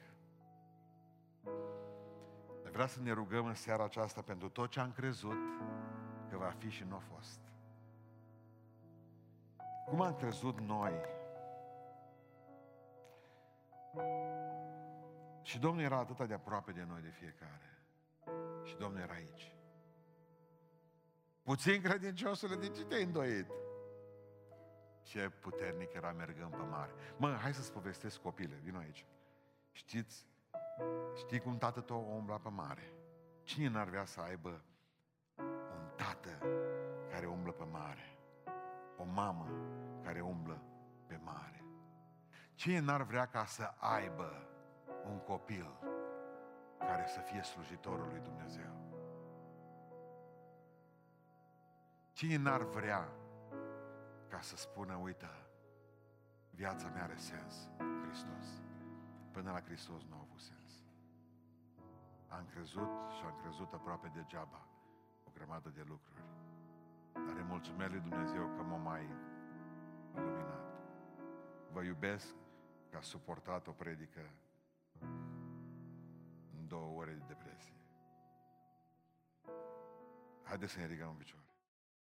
Vreau 2.72 2.88
să 2.88 3.02
ne 3.02 3.12
rugăm 3.12 3.46
în 3.46 3.56
seara 3.56 3.84
aceasta 3.84 4.22
pentru 4.22 4.50
tot 4.50 4.70
ce 4.70 4.80
am 4.80 4.92
crezut 4.92 5.38
că 6.30 6.38
va 6.38 6.54
fi 6.58 6.70
și 6.70 6.84
nu 6.84 6.96
a 6.96 7.02
fost. 7.16 7.40
Cum 9.86 10.02
am 10.02 10.16
crezut 10.16 10.60
noi 10.60 10.94
și 15.42 15.60
Domnul 15.60 15.84
era 15.84 15.98
atât 15.98 16.28
de 16.28 16.34
aproape 16.34 16.72
de 16.72 16.84
noi 16.88 17.02
de 17.02 17.10
fiecare. 17.10 17.80
Și 18.64 18.76
Domnul 18.76 19.02
era 19.02 19.14
aici. 19.14 19.56
Puțin 21.44 21.82
credinciosule, 21.82 22.56
de 22.56 22.70
ce 22.70 22.84
te-ai 22.84 23.04
îndoit? 23.04 23.48
Ce 25.02 25.30
puternic 25.30 25.94
era 25.94 26.12
mergând 26.12 26.52
pe 26.56 26.64
mare. 26.64 26.92
Mă, 27.18 27.38
hai 27.42 27.54
să-ți 27.54 27.72
povestesc 27.72 28.22
copile, 28.22 28.56
vino 28.64 28.78
aici. 28.78 29.06
Știți, 29.72 30.26
știi 31.16 31.40
cum 31.40 31.58
tată 31.58 31.82
tău 31.82 32.16
umbla 32.18 32.38
pe 32.38 32.50
mare? 32.50 32.94
Cine 33.44 33.68
n-ar 33.68 33.88
vrea 33.88 34.06
să 34.06 34.22
aibă 34.22 34.62
un 35.78 35.90
tată 35.96 36.30
care 37.12 37.26
umblă 37.26 37.52
pe 37.52 37.64
mare? 37.64 38.18
O 38.98 39.04
mamă 39.04 39.48
care 40.04 40.22
umblă 40.22 40.62
pe 41.08 41.20
mare? 41.24 41.64
Cine 42.56 42.80
n-ar 42.80 43.02
vrea 43.02 43.26
ca 43.26 43.46
să 43.46 43.74
aibă 43.78 44.48
un 45.06 45.20
copil 45.20 45.80
care 46.78 47.06
să 47.08 47.20
fie 47.20 47.42
slujitorul 47.42 48.08
lui 48.08 48.20
Dumnezeu? 48.20 48.88
Cine 52.12 52.36
n-ar 52.36 52.64
vrea 52.64 53.10
ca 54.28 54.42
să 54.42 54.56
spună, 54.56 54.96
uite, 54.96 55.30
viața 56.50 56.88
mea 56.88 57.04
are 57.04 57.16
sens 57.16 57.70
în 57.78 58.04
Hristos. 58.06 58.62
Până 59.32 59.52
la 59.52 59.62
Hristos 59.62 60.04
nu 60.04 60.16
a 60.16 60.26
avut 60.28 60.40
sens. 60.40 60.67
Am 62.28 62.46
crezut 62.46 62.90
și 63.18 63.24
am 63.26 63.36
crezut 63.42 63.74
aproape 63.74 64.12
degeaba 64.14 64.68
o 65.24 65.30
grămadă 65.34 65.70
de 65.70 65.84
lucruri. 65.88 66.24
Dar 67.14 67.36
îi 67.36 67.44
mulțumesc 67.44 67.92
lui 67.92 68.00
Dumnezeu 68.00 68.48
că 68.56 68.62
m-a 68.62 68.78
mai 68.78 69.10
luminat. 70.14 70.66
Vă 71.72 71.84
iubesc 71.84 72.36
că 72.90 72.98
a 72.98 73.02
suportat 73.02 73.68
o 73.68 73.72
predică 73.72 74.32
în 76.58 76.68
două 76.68 77.00
ore 77.00 77.12
de 77.12 77.24
depresie. 77.28 77.76
Haideți 80.44 80.72
să 80.72 80.80
ne 80.80 80.86
ridicăm 80.86 81.10
în 81.10 81.16
picioare. 81.16 81.47